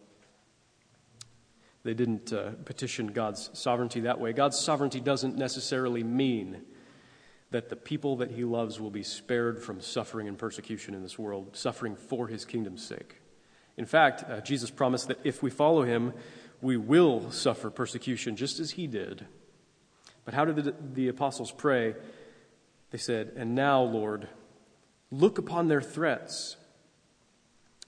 They 1.84 1.94
didn't 1.94 2.32
uh, 2.32 2.52
petition 2.66 3.08
God's 3.08 3.50
sovereignty 3.54 4.02
that 4.02 4.20
way. 4.20 4.32
God's 4.32 4.58
sovereignty 4.58 5.00
doesn't 5.00 5.38
necessarily 5.38 6.04
mean 6.04 6.62
that 7.52 7.70
the 7.70 7.76
people 7.76 8.18
that 8.18 8.32
he 8.32 8.44
loves 8.44 8.80
will 8.80 8.92
be 8.92 9.04
spared 9.04 9.62
from 9.62 9.82
suffering 9.82 10.28
and 10.28 10.38
persecution 10.38 10.94
in 10.94 11.02
this 11.02 11.18
world, 11.18 11.58
suffering 11.58 11.96
for 11.96 12.28
his 12.28 12.46
kingdom's 12.46 12.86
sake. 12.86 13.19
In 13.80 13.86
fact, 13.86 14.26
uh, 14.30 14.42
Jesus 14.42 14.70
promised 14.70 15.08
that 15.08 15.20
if 15.24 15.42
we 15.42 15.50
follow 15.50 15.84
him, 15.84 16.12
we 16.62 16.76
will 16.76 17.32
suffer 17.32 17.70
persecution 17.70 18.36
just 18.36 18.60
as 18.60 18.72
he 18.72 18.88
did. 18.88 19.26
But 20.26 20.34
how 20.34 20.44
did 20.44 20.58
the, 20.58 20.76
the 20.94 21.08
apostles 21.08 21.50
pray? 21.50 21.96
They 22.92 22.98
said, 22.98 23.32
And 23.38 23.56
now, 23.56 23.82
Lord, 23.82 24.28
look 25.12 25.38
upon 25.38 25.70
their 25.70 25.82
threats 25.82 26.58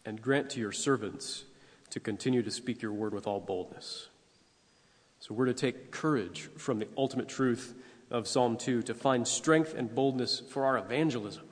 and 0.05 0.21
grant 0.21 0.51
to 0.51 0.61
your 0.61 0.71
servants 0.71 1.43
to 1.89 1.99
continue 1.99 2.41
to 2.41 2.51
speak 2.51 2.81
your 2.81 2.93
word 2.93 3.13
with 3.13 3.27
all 3.27 3.41
boldness. 3.41 4.07
So 5.19 5.33
we're 5.33 5.47
to 5.47 5.53
take 5.53 5.91
courage 5.91 6.49
from 6.55 6.79
the 6.79 6.87
ultimate 6.97 7.27
truth 7.27 7.75
of 8.09 8.29
Psalm 8.29 8.55
2 8.55 8.83
to 8.83 8.93
find 8.93 9.27
strength 9.27 9.73
and 9.75 9.93
boldness 9.93 10.39
for 10.39 10.63
our 10.63 10.77
evangelism 10.77 11.43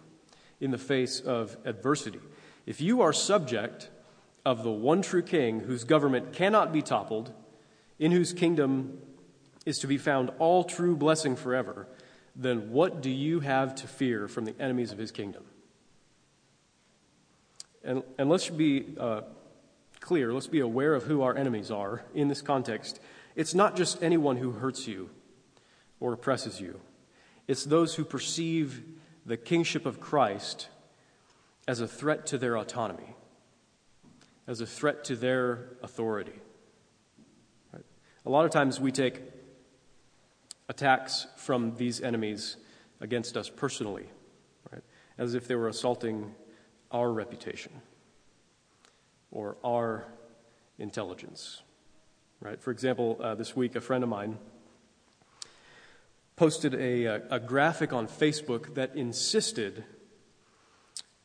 in 0.62 0.72
the 0.72 0.78
face 0.78 1.20
of 1.20 1.58
adversity. 1.66 2.22
If 2.66 2.80
you 2.80 3.02
are 3.02 3.12
subject 3.12 3.90
of 4.46 4.64
the 4.64 4.72
one 4.72 5.02
true 5.02 5.22
king 5.22 5.62
whose 5.62 5.84
government 5.84 6.34
cannot 6.34 6.72
be 6.72 6.82
toppled, 6.82 7.34
in 7.98 8.12
whose 8.12 8.34
kingdom 8.34 9.00
is 9.66 9.80
to 9.80 9.88
be 9.88 9.98
found 9.98 10.32
all 10.40 10.64
true 10.64 10.96
blessing 10.96 11.36
forever, 11.36 11.88
then 12.36 12.72
what 12.72 13.02
do 13.02 13.10
you 13.10 13.42
have 13.42 13.76
to 13.76 13.88
fear 13.88 14.28
from 14.28 14.46
the 14.46 14.56
enemies 14.60 14.92
of 14.92 14.98
his 14.98 15.12
kingdom? 15.12 15.44
And, 17.84 18.04
and 18.18 18.30
let's 18.30 18.50
be 18.50 18.96
uh, 19.00 19.22
clear. 20.00 20.34
Let's 20.34 20.48
be 20.48 20.60
aware 20.60 20.94
of 20.94 21.04
who 21.04 21.22
our 21.22 21.36
enemies 21.36 21.72
are 21.72 22.04
in 22.14 22.28
this 22.28 22.42
context. 22.42 23.00
It's 23.36 23.54
not 23.54 23.76
just 23.76 24.02
anyone 24.02 24.38
who 24.38 24.52
hurts 24.52 24.88
you 24.88 25.10
or 26.00 26.14
oppresses 26.14 26.62
you, 26.62 26.80
it's 27.48 27.66
those 27.66 27.96
who 27.96 28.06
perceive 28.06 28.84
the 29.26 29.38
kingship 29.38 29.86
of 29.86 30.00
Christ 30.00 30.70
as 31.68 31.82
a 31.82 31.88
threat 31.88 32.26
to 32.28 32.38
their 32.38 32.58
autonomy, 32.58 33.16
as 34.50 34.62
a 34.62 34.66
threat 34.66 35.04
to 35.04 35.16
their 35.16 35.70
authority. 35.84 36.34
Right? 37.72 37.86
A 38.26 38.32
lot 38.32 38.46
of 38.46 38.52
times 38.52 38.80
we 38.80 38.92
take 38.92 39.22
attacks 40.68 41.28
from 41.38 41.76
these 41.76 42.02
enemies 42.02 42.58
against 43.00 43.38
us 43.38 43.48
personally, 43.48 44.08
right? 44.72 44.82
as 45.20 45.36
if 45.36 45.48
they 45.48 45.54
were 45.54 45.68
assaulting 45.68 46.34
our 46.90 47.12
reputation 47.12 47.72
or 49.30 49.56
our 49.64 50.08
intelligence. 50.80 51.62
Right? 52.42 52.60
For 52.60 52.72
example, 52.72 53.20
uh, 53.22 53.36
this 53.36 53.56
week, 53.56 53.76
a 53.76 53.82
friend 53.82 54.04
of 54.04 54.10
mine 54.10 54.40
posted 56.36 56.74
a, 56.74 57.06
a, 57.06 57.22
a 57.30 57.40
graphic 57.40 57.94
on 57.94 58.08
Facebook 58.08 58.74
that 58.74 58.96
insisted 58.96 59.84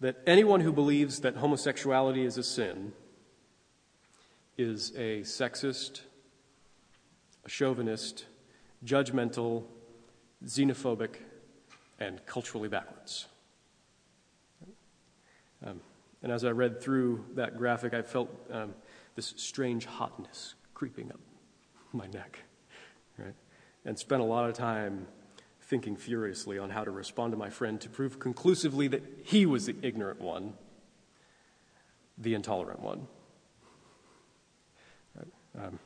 that 0.00 0.16
anyone 0.26 0.60
who 0.60 0.74
believes 0.74 1.20
that 1.20 1.36
homosexuality 1.36 2.22
is 2.22 2.36
a 2.36 2.42
sin 2.42 2.92
is 4.56 4.92
a 4.96 5.20
sexist, 5.20 6.02
a 7.44 7.48
chauvinist, 7.48 8.26
judgmental, 8.84 9.64
xenophobic, 10.44 11.16
and 11.98 12.24
culturally 12.26 12.68
backwards. 12.68 13.26
Um, 15.64 15.80
and 16.22 16.32
as 16.32 16.44
I 16.44 16.50
read 16.50 16.80
through 16.80 17.24
that 17.34 17.56
graphic, 17.56 17.94
I 17.94 18.02
felt 18.02 18.30
um, 18.50 18.74
this 19.14 19.34
strange 19.36 19.86
hotness 19.86 20.54
creeping 20.74 21.10
up 21.10 21.20
my 21.92 22.06
neck, 22.06 22.40
right? 23.18 23.34
And 23.84 23.98
spent 23.98 24.20
a 24.20 24.24
lot 24.24 24.48
of 24.48 24.54
time 24.54 25.06
thinking 25.62 25.96
furiously 25.96 26.58
on 26.58 26.70
how 26.70 26.84
to 26.84 26.90
respond 26.90 27.32
to 27.32 27.36
my 27.36 27.50
friend 27.50 27.80
to 27.80 27.88
prove 27.88 28.18
conclusively 28.18 28.88
that 28.88 29.02
he 29.24 29.46
was 29.46 29.66
the 29.66 29.76
ignorant 29.82 30.20
one, 30.20 30.54
the 32.18 32.34
intolerant 32.34 32.80
one. 32.80 33.06
Um, 35.58 35.78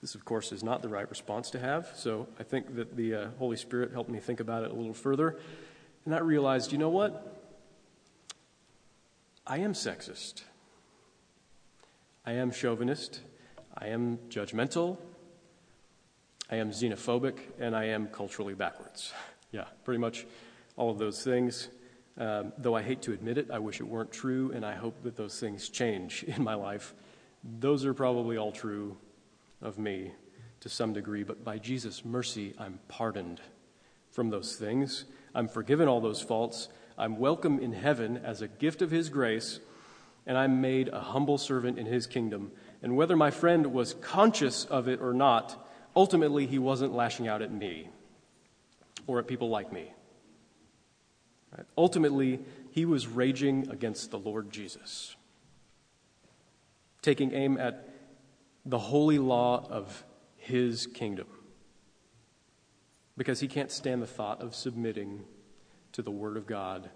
this, 0.00 0.14
of 0.16 0.24
course, 0.24 0.50
is 0.50 0.64
not 0.64 0.82
the 0.82 0.88
right 0.88 1.08
response 1.08 1.50
to 1.50 1.60
have, 1.60 1.92
so 1.94 2.26
I 2.38 2.42
think 2.42 2.74
that 2.74 2.96
the 2.96 3.14
uh, 3.14 3.26
Holy 3.38 3.56
Spirit 3.56 3.92
helped 3.92 4.10
me 4.10 4.18
think 4.18 4.40
about 4.40 4.64
it 4.64 4.72
a 4.72 4.74
little 4.74 4.94
further. 4.94 5.38
And 6.04 6.14
I 6.14 6.18
realized, 6.18 6.72
you 6.72 6.78
know 6.78 6.88
what? 6.88 7.40
I 9.46 9.58
am 9.58 9.74
sexist. 9.74 10.42
I 12.26 12.32
am 12.32 12.50
chauvinist. 12.50 13.20
I 13.76 13.88
am 13.88 14.18
judgmental. 14.28 14.98
I 16.50 16.56
am 16.56 16.70
xenophobic. 16.70 17.38
And 17.60 17.76
I 17.76 17.84
am 17.84 18.08
culturally 18.08 18.54
backwards. 18.54 19.12
yeah, 19.52 19.66
pretty 19.84 20.00
much 20.00 20.26
all 20.76 20.90
of 20.90 20.98
those 20.98 21.22
things. 21.22 21.68
Um, 22.18 22.52
though 22.58 22.74
I 22.74 22.82
hate 22.82 23.02
to 23.02 23.12
admit 23.12 23.38
it, 23.38 23.50
I 23.50 23.58
wish 23.58 23.80
it 23.80 23.84
weren't 23.84 24.12
true, 24.12 24.52
and 24.52 24.66
I 24.66 24.74
hope 24.74 25.02
that 25.04 25.16
those 25.16 25.40
things 25.40 25.68
change 25.68 26.24
in 26.26 26.42
my 26.42 26.54
life. 26.54 26.94
Those 27.44 27.84
are 27.84 27.94
probably 27.94 28.36
all 28.36 28.52
true 28.52 28.96
of 29.60 29.78
me 29.78 30.12
to 30.60 30.68
some 30.68 30.92
degree, 30.92 31.24
but 31.24 31.44
by 31.44 31.58
Jesus' 31.58 32.04
mercy, 32.04 32.54
I'm 32.58 32.78
pardoned 32.88 33.40
from 34.12 34.30
those 34.30 34.56
things. 34.56 35.04
I'm 35.34 35.48
forgiven 35.48 35.88
all 35.88 36.00
those 36.00 36.22
faults. 36.22 36.68
I'm 36.96 37.18
welcome 37.18 37.58
in 37.58 37.72
heaven 37.72 38.18
as 38.18 38.42
a 38.42 38.48
gift 38.48 38.82
of 38.82 38.90
His 38.90 39.08
grace, 39.08 39.58
and 40.26 40.38
I'm 40.38 40.60
made 40.60 40.88
a 40.88 41.00
humble 41.00 41.38
servant 41.38 41.78
in 41.78 41.86
His 41.86 42.06
kingdom. 42.06 42.52
And 42.82 42.96
whether 42.96 43.16
my 43.16 43.30
friend 43.30 43.72
was 43.72 43.94
conscious 43.94 44.64
of 44.66 44.88
it 44.88 45.00
or 45.00 45.12
not, 45.12 45.68
ultimately 45.96 46.46
he 46.46 46.58
wasn't 46.58 46.94
lashing 46.94 47.28
out 47.28 47.42
at 47.42 47.52
me 47.52 47.88
or 49.06 49.18
at 49.18 49.26
people 49.26 49.48
like 49.48 49.72
me. 49.72 49.92
Right? 51.56 51.66
Ultimately, 51.76 52.40
he 52.70 52.84
was 52.84 53.06
raging 53.06 53.68
against 53.70 54.10
the 54.10 54.18
Lord 54.18 54.50
Jesus, 54.50 55.16
taking 57.02 57.34
aim 57.34 57.58
at 57.58 57.88
the 58.64 58.78
holy 58.78 59.18
law 59.18 59.66
of 59.68 60.04
his 60.36 60.86
kingdom 60.86 61.26
because 63.16 63.40
he 63.40 63.48
can't 63.48 63.70
stand 63.70 64.00
the 64.00 64.06
thought 64.06 64.40
of 64.40 64.54
submitting 64.54 65.24
to 65.92 66.02
the 66.02 66.10
Word 66.10 66.36
of 66.36 66.46
God 66.46 66.88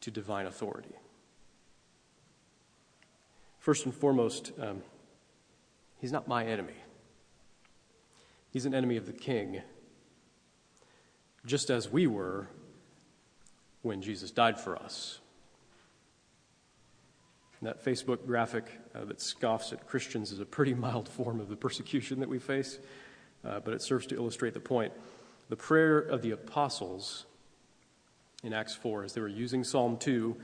to 0.00 0.10
divine 0.10 0.46
authority. 0.46 0.94
First 3.58 3.84
and 3.84 3.94
foremost, 3.94 4.52
um, 4.60 4.82
he's 5.98 6.12
not 6.12 6.26
my 6.26 6.44
enemy. 6.44 6.74
He's 8.50 8.66
an 8.66 8.74
enemy 8.74 8.96
of 8.96 9.06
the 9.06 9.12
king, 9.12 9.62
just 11.46 11.70
as 11.70 11.88
we 11.88 12.06
were 12.06 12.48
when 13.82 14.02
Jesus 14.02 14.30
died 14.30 14.58
for 14.58 14.76
us. 14.76 15.20
That 17.62 17.84
Facebook 17.84 18.26
graphic 18.26 18.64
uh, 18.94 19.04
that 19.04 19.20
scoffs 19.20 19.72
at 19.72 19.86
Christians 19.86 20.32
is 20.32 20.40
a 20.40 20.46
pretty 20.46 20.74
mild 20.86 21.08
form 21.08 21.40
of 21.40 21.48
the 21.48 21.56
persecution 21.56 22.20
that 22.20 22.28
we 22.28 22.38
face, 22.38 22.78
uh, 23.44 23.60
but 23.60 23.74
it 23.74 23.82
serves 23.82 24.06
to 24.08 24.16
illustrate 24.16 24.54
the 24.54 24.60
point. 24.60 24.92
The 25.48 25.56
prayer 25.56 25.98
of 25.98 26.22
the 26.22 26.30
apostles 26.30 27.26
in 28.42 28.52
Acts 28.52 28.74
4, 28.74 29.04
as 29.04 29.12
they 29.12 29.20
were 29.20 29.28
using 29.28 29.64
Psalm 29.64 29.96
2, 29.98 30.36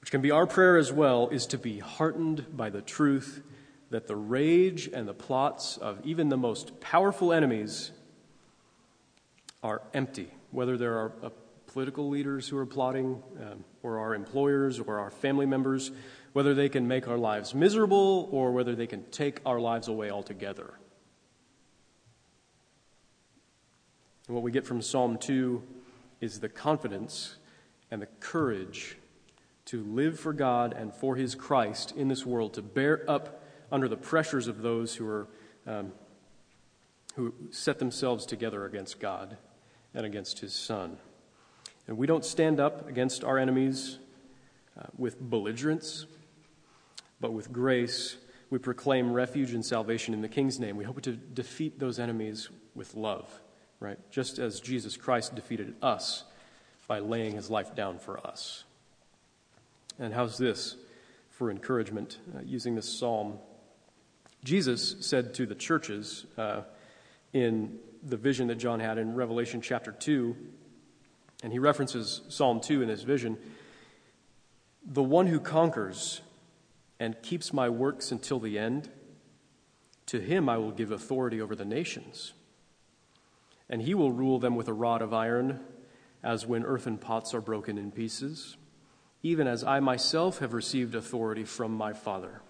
which 0.00 0.10
can 0.10 0.20
be 0.20 0.30
our 0.30 0.46
prayer 0.46 0.76
as 0.76 0.92
well, 0.92 1.28
is 1.28 1.46
to 1.46 1.58
be 1.58 1.78
heartened 1.78 2.56
by 2.56 2.70
the 2.70 2.80
truth 2.80 3.42
that 3.90 4.06
the 4.06 4.16
rage 4.16 4.88
and 4.92 5.06
the 5.06 5.14
plots 5.14 5.76
of 5.76 6.00
even 6.04 6.28
the 6.28 6.36
most 6.36 6.80
powerful 6.80 7.32
enemies 7.32 7.90
are 9.62 9.82
empty, 9.92 10.32
whether 10.50 10.78
there 10.78 10.96
are 10.96 11.12
political 11.70 12.08
leaders 12.08 12.48
who 12.48 12.56
are 12.56 12.66
plotting, 12.66 13.22
um, 13.40 13.64
or 13.84 13.98
our 13.98 14.12
employers, 14.14 14.80
or 14.80 14.98
our 14.98 15.10
family 15.10 15.46
members, 15.46 15.92
whether 16.32 16.52
they 16.52 16.68
can 16.68 16.88
make 16.88 17.06
our 17.06 17.16
lives 17.16 17.54
miserable, 17.54 18.28
or 18.32 18.50
whether 18.50 18.74
they 18.74 18.88
can 18.88 19.04
take 19.10 19.40
our 19.46 19.60
lives 19.60 19.86
away 19.86 20.10
altogether. 20.10 20.74
And 24.26 24.34
what 24.34 24.42
we 24.42 24.50
get 24.50 24.66
from 24.66 24.82
Psalm 24.82 25.16
2 25.16 25.62
is 26.20 26.40
the 26.40 26.48
confidence 26.48 27.36
and 27.90 28.02
the 28.02 28.08
courage 28.18 28.96
to 29.66 29.84
live 29.84 30.18
for 30.18 30.32
God 30.32 30.72
and 30.72 30.92
for 30.92 31.14
His 31.14 31.36
Christ 31.36 31.92
in 31.96 32.08
this 32.08 32.26
world, 32.26 32.54
to 32.54 32.62
bear 32.62 33.08
up 33.08 33.44
under 33.70 33.86
the 33.86 33.96
pressures 33.96 34.48
of 34.48 34.62
those 34.62 34.96
who 34.96 35.06
are 35.06 35.28
um, 35.66 35.92
who 37.14 37.32
set 37.50 37.78
themselves 37.78 38.26
together 38.26 38.64
against 38.64 38.98
God 38.98 39.36
and 39.94 40.04
against 40.04 40.40
His 40.40 40.52
Son. 40.52 40.98
And 41.90 41.98
we 41.98 42.06
don't 42.06 42.24
stand 42.24 42.58
up 42.58 42.88
against 42.88 43.22
our 43.22 43.36
enemies 43.36 43.98
uh, 44.78 44.84
with 44.96 45.20
belligerence, 45.20 46.06
but 47.20 47.34
with 47.34 47.52
grace. 47.52 48.16
We 48.48 48.58
proclaim 48.58 49.12
refuge 49.12 49.52
and 49.52 49.66
salvation 49.66 50.14
in 50.14 50.22
the 50.22 50.28
King's 50.28 50.58
name. 50.58 50.78
We 50.78 50.84
hope 50.84 51.02
to 51.02 51.12
defeat 51.12 51.78
those 51.78 51.98
enemies 51.98 52.48
with 52.74 52.94
love 52.94 53.28
right? 53.80 53.98
Just 54.10 54.38
as 54.38 54.60
Jesus 54.60 54.96
Christ 54.96 55.34
defeated 55.34 55.74
us 55.82 56.24
by 56.86 57.00
laying 57.00 57.34
his 57.34 57.50
life 57.50 57.74
down 57.74 57.98
for 57.98 58.24
us. 58.24 58.64
And 59.98 60.14
how's 60.14 60.38
this 60.38 60.76
for 61.30 61.50
encouragement 61.50 62.18
uh, 62.36 62.40
using 62.44 62.74
this 62.74 62.88
psalm? 62.88 63.38
Jesus 64.44 64.96
said 65.00 65.34
to 65.34 65.46
the 65.46 65.54
churches 65.54 66.26
uh, 66.38 66.62
in 67.32 67.78
the 68.02 68.16
vision 68.16 68.48
that 68.48 68.56
John 68.56 68.80
had 68.80 68.98
in 68.98 69.14
Revelation 69.14 69.60
chapter 69.60 69.92
2, 69.92 70.36
and 71.42 71.52
he 71.52 71.58
references 71.58 72.22
Psalm 72.28 72.60
2 72.60 72.82
in 72.82 72.88
his 72.88 73.02
vision 73.02 73.38
The 74.84 75.02
one 75.02 75.26
who 75.26 75.40
conquers 75.40 76.20
and 76.98 77.20
keeps 77.22 77.52
my 77.52 77.68
works 77.68 78.12
until 78.12 78.38
the 78.38 78.58
end, 78.58 78.90
to 80.06 80.20
him 80.20 80.48
I 80.48 80.58
will 80.58 80.72
give 80.72 80.90
authority 80.90 81.40
over 81.40 81.54
the 81.54 81.64
nations 81.64 82.34
and 83.70 83.80
he 83.80 83.94
will 83.94 84.12
rule 84.12 84.40
them 84.40 84.56
with 84.56 84.68
a 84.68 84.72
rod 84.72 85.00
of 85.00 85.14
iron, 85.14 85.60
as 86.22 86.44
when 86.44 86.64
earthen 86.64 86.98
pots 86.98 87.32
are 87.32 87.40
broken 87.40 87.78
in 87.78 87.92
pieces, 87.92 88.56
even 89.22 89.46
as 89.46 89.62
I 89.62 89.78
myself 89.78 90.40
have 90.40 90.52
received 90.52 90.94
authority 90.96 91.44
from 91.44 91.72
my 91.72 91.92
Father. 91.92 92.42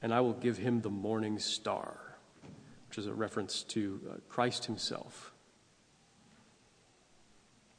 And 0.00 0.14
I 0.14 0.20
will 0.20 0.32
give 0.32 0.58
him 0.58 0.80
the 0.80 0.90
morning 0.90 1.38
star, 1.40 2.16
which 2.88 2.96
is 2.96 3.06
a 3.06 3.12
reference 3.12 3.64
to 3.64 4.00
uh, 4.08 4.14
Christ 4.28 4.66
himself. 4.66 5.33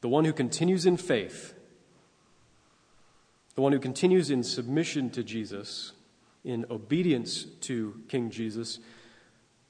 The 0.05 0.09
one 0.09 0.25
who 0.25 0.33
continues 0.33 0.85
in 0.85 0.97
faith, 0.97 1.55
the 3.55 3.61
one 3.61 3.71
who 3.71 3.79
continues 3.79 4.29
in 4.29 4.43
submission 4.43 5.09
to 5.09 5.23
Jesus, 5.23 5.93
in 6.43 6.63
obedience 6.69 7.45
to 7.61 8.03
King 8.07 8.29
Jesus, 8.29 8.77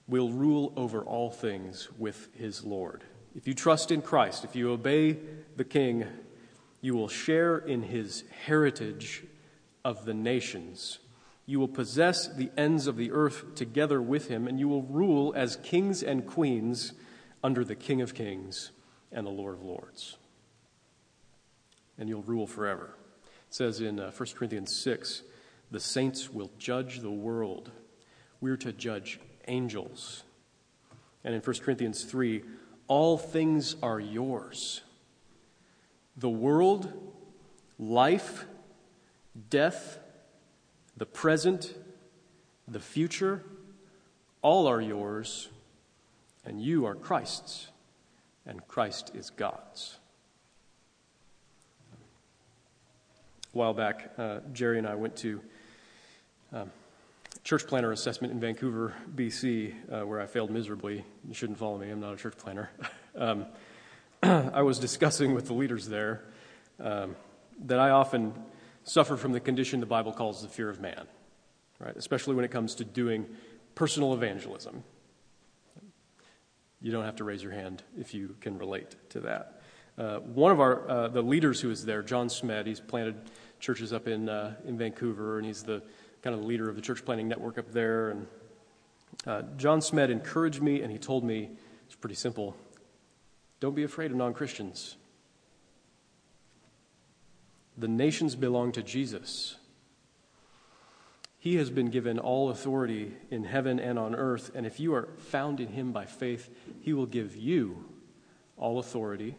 will 0.10 0.32
rule 0.32 0.74
over 0.76 1.02
all 1.06 1.32
things 1.32 1.88
with 1.98 2.28
his 2.36 2.66
Lord. 2.66 3.06
If 3.34 3.48
you 3.48 3.54
trust 3.54 3.92
in 3.92 4.02
Christ, 4.02 4.44
if 4.44 4.58
you 4.58 4.74
obey 4.74 5.20
the 5.56 5.64
King, 5.64 6.04
you 6.82 6.96
will 6.96 7.08
share 7.08 7.58
in 7.58 7.84
his 7.84 8.26
heritage 8.46 9.24
of 9.86 10.04
the 10.04 10.14
nations. 10.14 11.00
You 11.46 11.62
will 11.62 11.70
possess 11.70 12.28
the 12.28 12.52
ends 12.58 12.88
of 12.88 12.98
the 12.98 13.14
earth 13.14 13.56
together 13.56 14.02
with 14.02 14.28
him, 14.28 14.50
and 14.50 14.60
you 14.60 14.68
will 14.68 14.84
rule 14.84 15.32
as 15.34 15.56
kings 15.56 16.04
and 16.04 16.28
queens 16.28 16.92
under 17.42 17.64
the 17.64 17.76
King 17.76 18.02
of 18.02 18.14
Kings 18.14 18.72
and 19.14 19.26
the 19.26 19.32
Lord 19.32 19.54
of 19.54 19.64
Lords. 19.64 20.18
And 21.98 22.10
you'll 22.10 22.24
rule 22.24 22.48
forever. 22.48 22.96
It 23.48 23.54
says 23.54 23.82
in 23.82 24.00
uh, 24.00 24.12
1 24.12 24.30
Corinthians 24.36 24.76
6 24.76 25.24
the 25.72 25.80
saints 25.80 26.30
will 26.32 26.52
judge 26.58 27.00
the 27.00 27.12
world. 27.12 27.72
We're 28.40 28.58
to 28.58 28.72
judge 28.72 29.20
angels. 29.48 30.24
And 31.24 31.34
in 31.34 31.42
1 31.42 31.56
Corinthians 31.58 32.04
3, 32.04 32.44
all 32.88 33.18
things 33.18 33.76
are 33.82 34.00
yours. 34.00 34.82
The 36.18 36.30
world, 36.30 36.92
life, 37.80 38.46
death, 39.50 40.00
the 40.96 41.06
present, 41.06 41.76
the 42.68 42.80
future, 42.80 43.44
all 44.42 44.68
are 44.68 44.82
yours, 44.82 45.50
and 46.46 46.62
you 46.62 46.86
are 46.86 46.96
Christ's, 46.96 47.68
and 48.46 48.66
Christ 48.68 49.12
is 49.16 49.30
God's. 49.32 49.98
A 53.56 53.58
while 53.58 53.74
back, 53.74 54.12
uh, 54.18 54.40
Jerry 54.52 54.80
and 54.80 54.86
I 54.86 54.96
went 54.96 55.16
to 55.18 55.40
um, 56.52 56.70
church 57.46 57.66
planter 57.66 57.94
assessment 57.94 58.34
in 58.34 58.40
Vancouver, 58.42 58.94
BC, 59.16 59.74
uh, 59.90 60.06
where 60.06 60.20
I 60.20 60.26
failed 60.26 60.52
miserably. 60.52 61.06
You 61.26 61.34
shouldn't 61.34 61.58
follow 61.58 61.78
me, 61.78 61.90
I'm 61.90 62.02
not 62.02 62.14
a 62.14 62.18
church 62.18 62.36
planter. 62.36 62.70
um, 63.16 63.46
I 64.24 64.62
was 64.62 64.78
discussing 64.78 65.34
with 65.34 65.48
the 65.48 65.54
leaders 65.54 65.88
there 65.88 66.26
um, 66.82 67.16
that 67.64 67.80
I 67.80 67.92
often 67.92 68.34
suffer 68.84 69.16
from 69.16 69.32
the 69.32 69.40
condition 69.40 69.80
the 69.80 69.86
Bible 69.86 70.12
calls 70.12 70.42
the 70.42 70.50
fear 70.50 70.70
of 70.70 70.82
man, 70.82 71.08
right? 71.80 71.96
Especially 71.96 72.36
when 72.36 72.44
it 72.44 72.52
comes 72.52 72.76
to 72.76 72.84
doing 72.84 73.26
personal 73.74 74.14
evangelism. 74.14 74.84
You 76.82 76.92
don't 76.92 77.06
have 77.06 77.16
to 77.16 77.24
raise 77.24 77.42
your 77.42 77.54
hand 77.54 77.84
if 77.98 78.14
you 78.14 78.36
can 78.42 78.58
relate 78.58 78.98
to 79.12 79.22
that. 79.22 79.62
Uh, 79.98 80.18
one 80.20 80.52
of 80.52 80.60
our 80.60 80.90
uh, 80.90 81.08
the 81.08 81.22
leaders 81.22 81.62
who 81.62 81.72
is 81.72 81.86
there, 81.86 82.04
John 82.04 82.28
Smed, 82.28 82.68
he's 82.68 82.82
planted 82.82 83.16
churches 83.60 83.94
up 83.94 84.08
in 84.08 84.30
uh, 84.30 84.56
in 84.66 84.78
Vancouver, 84.78 85.38
and 85.38 85.46
he's 85.46 85.64
the 85.64 85.82
kind 86.22 86.34
of 86.34 86.42
the 86.42 86.48
leader 86.48 86.70
of 86.70 86.76
the 86.76 86.82
church 86.82 87.06
planting 87.06 87.28
network 87.28 87.58
up 87.58 87.72
there. 87.72 88.10
And 88.10 88.28
uh, 89.26 89.42
John 89.58 89.82
Smed 89.82 90.10
encouraged 90.10 90.62
me, 90.62 90.82
and 90.82 90.92
he 90.92 90.98
told 90.98 91.24
me 91.24 91.52
it's 91.86 91.96
pretty 91.96 92.16
simple: 92.16 92.56
don't 93.60 93.76
be 93.76 93.84
afraid 93.84 94.12
of 94.12 94.18
non 94.18 94.34
Christians. 94.34 94.98
The 97.78 97.88
nations 97.88 98.36
belong 98.36 98.72
to 98.74 98.84
Jesus. 98.84 99.58
He 101.38 101.58
has 101.58 101.70
been 101.70 101.92
given 101.92 102.18
all 102.18 102.50
authority 102.50 103.14
in 103.30 103.44
heaven 103.44 103.80
and 103.80 104.00
on 104.00 104.16
earth, 104.16 104.50
and 104.56 104.66
if 104.66 104.80
you 104.80 104.96
are 104.96 105.10
found 105.18 105.60
in 105.60 105.68
Him 105.68 105.92
by 105.92 106.06
faith, 106.06 106.50
He 106.82 106.94
will 106.94 107.06
give 107.06 107.36
you 107.36 107.86
all 108.58 108.80
authority 108.80 109.36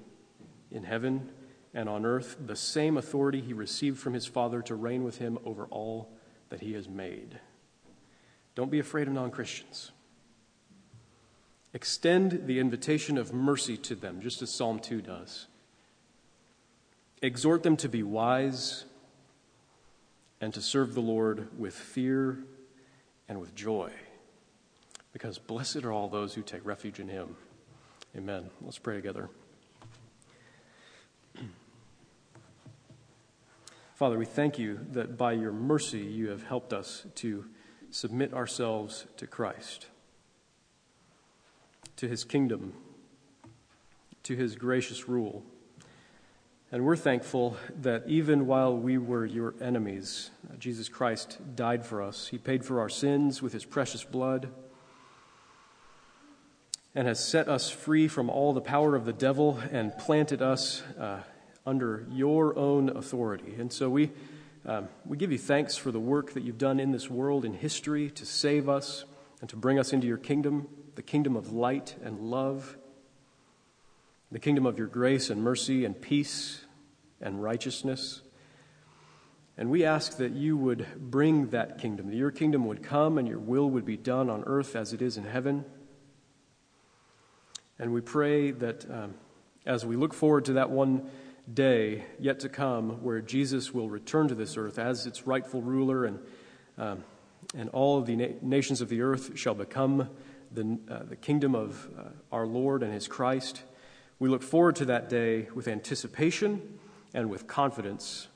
in 0.71 0.85
heaven 0.85 1.31
and 1.77 1.91
on 1.91 2.07
earth, 2.07 2.37
the 2.45 2.57
same 2.57 2.97
authority 2.97 3.43
He 3.43 3.53
received 3.53 3.99
from 3.99 4.15
His 4.15 4.27
Father 4.27 4.63
to 4.63 4.75
reign 4.75 5.05
with 5.05 5.19
Him 5.19 5.39
over 5.45 5.67
all 5.67 6.09
that 6.49 6.61
He 6.61 6.73
has 6.73 6.89
made. 6.89 7.39
Don't 8.55 8.71
be 8.71 8.79
afraid 8.79 9.07
of 9.07 9.13
non 9.13 9.31
Christians. 9.31 9.93
Extend 11.75 12.47
the 12.47 12.59
invitation 12.59 13.19
of 13.19 13.35
mercy 13.35 13.77
to 13.77 13.95
them, 13.95 14.23
just 14.23 14.41
as 14.41 14.51
Psalm 14.51 14.79
2 14.79 15.03
does. 15.03 15.49
Exhort 17.21 17.63
them 17.63 17.77
to 17.77 17.89
be 17.91 18.03
wise 18.03 18.87
and 20.41 20.55
to 20.55 20.63
serve 20.63 20.95
the 20.95 21.03
Lord 21.03 21.49
with 21.59 21.75
fear 21.75 22.39
and 23.29 23.39
with 23.39 23.55
joy, 23.55 23.91
because 25.13 25.37
blessed 25.37 25.85
are 25.85 25.93
all 25.93 26.09
those 26.09 26.33
who 26.33 26.41
take 26.41 26.65
refuge 26.65 27.01
in 27.01 27.09
him. 27.09 27.37
Amen. 28.17 28.49
Let's 28.63 28.79
pray 28.79 28.97
together. 28.97 29.29
Father, 33.97 34.19
we 34.19 34.27
thank 34.27 34.59
you 34.59 34.81
that 34.93 35.17
by 35.17 35.33
your 35.33 35.53
mercy 35.53 36.01
you 36.01 36.29
have 36.29 36.43
helped 36.43 36.75
us 36.75 37.07
to 37.15 37.47
submit 37.91 38.35
ourselves 38.35 39.07
to 39.17 39.27
Christ, 39.27 39.87
to 41.97 42.07
his 42.07 42.23
kingdom, 42.23 42.75
to 44.25 44.37
his 44.37 44.55
gracious 44.55 45.09
rule. 45.09 45.43
And 46.71 46.85
we're 46.85 46.95
thankful 46.95 47.57
that 47.81 48.03
even 48.07 48.47
while 48.47 48.77
we 48.77 48.99
were 48.99 49.25
your 49.25 49.55
enemies, 49.63 50.31
Jesus 50.59 50.91
Christ 50.91 51.39
died 51.57 51.87
for 51.87 52.03
us. 52.03 52.29
He 52.29 52.37
paid 52.37 52.67
for 52.67 52.81
our 52.81 52.91
sins 52.91 53.41
with 53.41 53.55
his 53.55 53.65
precious 53.65 54.05
blood 54.05 54.51
and 56.95 57.09
has 57.09 57.27
set 57.27 57.49
us 57.49 57.71
free 57.71 58.09
from 58.09 58.29
all 58.29 58.53
the 58.53 58.61
power 58.61 58.95
of 58.95 59.07
the 59.07 59.15
devil 59.15 59.59
and 59.73 59.97
planted 59.97 60.43
us 60.43 60.83
uh, 61.01 61.21
under 61.67 62.07
your 62.11 62.57
own 62.57 62.89
authority. 62.89 63.55
And 63.59 63.73
so 63.73 63.91
we, 63.91 64.13
um, 64.65 64.89
we 65.05 65.17
give 65.17 65.33
you 65.33 65.39
thanks 65.39 65.77
for 65.77 65.91
the 65.91 65.99
work 65.99 66.33
that 66.35 66.45
you've 66.45 66.59
done 66.59 66.79
in 66.79 66.93
this 66.93 67.11
world, 67.11 67.45
in 67.45 67.55
history, 67.55 68.09
to 68.11 68.25
save 68.25 68.69
us 68.69 69.05
and 69.41 69.51
to 69.51 69.57
bring 69.57 69.79
us 69.79 69.93
into 69.93 70.07
your 70.07 70.17
kingdom, 70.17 70.69
the 70.95 71.03
kingdom 71.03 71.37
of 71.37 71.53
light 71.53 71.97
and 72.03 72.21
love, 72.21 72.77
the 74.31 74.39
kingdom 74.39 74.65
of 74.65 74.79
your 74.79 74.87
grace 74.87 75.29
and 75.29 75.43
mercy 75.43 75.85
and 75.85 76.01
peace 76.01 76.65
and 77.21 77.43
righteousness. 77.43 78.23
And 79.59 79.71
we 79.71 79.85
ask 79.85 80.19
that 80.19 80.33
you 80.33 80.57
would 80.57 80.87
bring 80.97 81.49
that 81.49 81.79
kingdom, 81.79 82.09
that 82.09 82.17
your 82.17 82.31
kingdom 82.31 82.67
would 82.67 82.83
come 82.83 83.19
and 83.19 83.27
your 83.27 83.39
will 83.39 83.69
would 83.71 83.85
be 83.85 83.97
done 83.97 84.31
on 84.31 84.45
earth 84.47 84.77
as 84.77 84.93
it 84.93 85.03
is 85.03 85.17
in 85.17 85.25
heaven. 85.25 85.65
And 87.79 87.93
we 87.93 88.01
pray 88.01 88.53
that 88.53 88.91
um, 88.91 89.15
as 89.65 89.85
we 89.85 89.97
look 89.97 90.15
forward 90.15 90.45
to 90.47 90.55
that 90.55 90.71
one 90.71 91.09
day 91.53 92.05
yet 92.19 92.41
to 92.41 92.49
come 92.49 93.03
where 93.03 93.21
Jesus 93.21 93.73
will 93.73 93.89
return 93.89 94.29
to 94.29 94.35
this 94.35 94.57
earth 94.57 94.79
as 94.79 95.07
its 95.07 95.27
rightful 95.27 95.63
ruler, 95.63 96.05
and, 96.05 96.19
um, 96.79 97.05
and 97.57 97.69
all 97.71 97.99
of 97.99 98.07
the 98.07 98.17
na- 98.17 98.35
nations 98.43 98.81
of 98.81 98.89
the 98.89 99.03
earth 99.03 99.39
shall 99.39 99.55
become 99.55 100.11
the, 100.53 100.79
uh, 100.91 101.05
the 101.05 101.17
kingdom 101.17 101.55
of 101.55 101.89
uh, 101.99 102.03
our 102.33 102.47
Lord 102.47 102.83
and 102.83 102.93
his 102.93 103.09
Christ. 103.09 103.63
We 104.19 104.29
look 104.29 104.43
forward 104.43 104.77
to 104.77 104.87
that 104.87 105.09
day 105.09 105.49
with 105.55 105.69
anticipation 105.69 106.79
and 107.15 107.31
with 107.31 107.47
confidence 107.47 108.29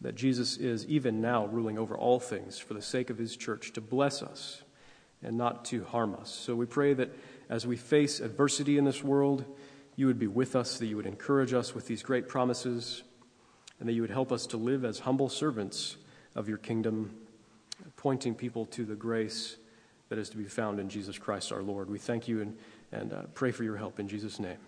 that 0.00 0.14
Jesus 0.14 0.56
is 0.56 0.86
even 0.86 1.20
now 1.20 1.46
ruling 1.46 1.78
over 1.78 1.96
all 1.96 2.20
things 2.20 2.58
for 2.58 2.74
the 2.74 2.82
sake 2.82 3.10
of 3.10 3.18
his 3.18 3.36
church 3.36 3.72
to 3.72 3.80
bless 3.80 4.22
us 4.22 4.62
and 5.22 5.38
not 5.38 5.64
to 5.66 5.84
harm 5.84 6.14
us. 6.14 6.30
So 6.30 6.54
we 6.54 6.66
pray 6.66 6.92
that 6.94 7.10
as 7.48 7.66
we 7.66 7.76
face 7.76 8.20
adversity 8.20 8.76
in 8.76 8.84
this 8.84 9.02
world, 9.02 9.44
you 9.96 10.06
would 10.06 10.18
be 10.18 10.26
with 10.26 10.56
us, 10.56 10.78
that 10.78 10.86
you 10.86 10.96
would 10.96 11.06
encourage 11.06 11.52
us 11.52 11.74
with 11.74 11.86
these 11.86 12.02
great 12.02 12.28
promises, 12.28 13.02
and 13.78 13.88
that 13.88 13.92
you 13.92 14.02
would 14.02 14.10
help 14.10 14.32
us 14.32 14.46
to 14.48 14.56
live 14.56 14.84
as 14.84 15.00
humble 15.00 15.28
servants 15.28 15.96
of 16.34 16.48
your 16.48 16.58
kingdom, 16.58 17.14
pointing 17.96 18.34
people 18.34 18.66
to 18.66 18.84
the 18.84 18.94
grace 18.94 19.56
that 20.08 20.18
is 20.18 20.28
to 20.30 20.36
be 20.36 20.44
found 20.44 20.78
in 20.78 20.88
Jesus 20.88 21.18
Christ 21.18 21.52
our 21.52 21.62
Lord. 21.62 21.88
We 21.88 21.98
thank 21.98 22.28
you 22.28 22.42
and, 22.42 22.56
and 22.92 23.12
uh, 23.12 23.22
pray 23.34 23.50
for 23.50 23.64
your 23.64 23.76
help 23.76 23.98
in 23.98 24.08
Jesus' 24.08 24.38
name. 24.38 24.58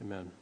Amen. 0.00 0.41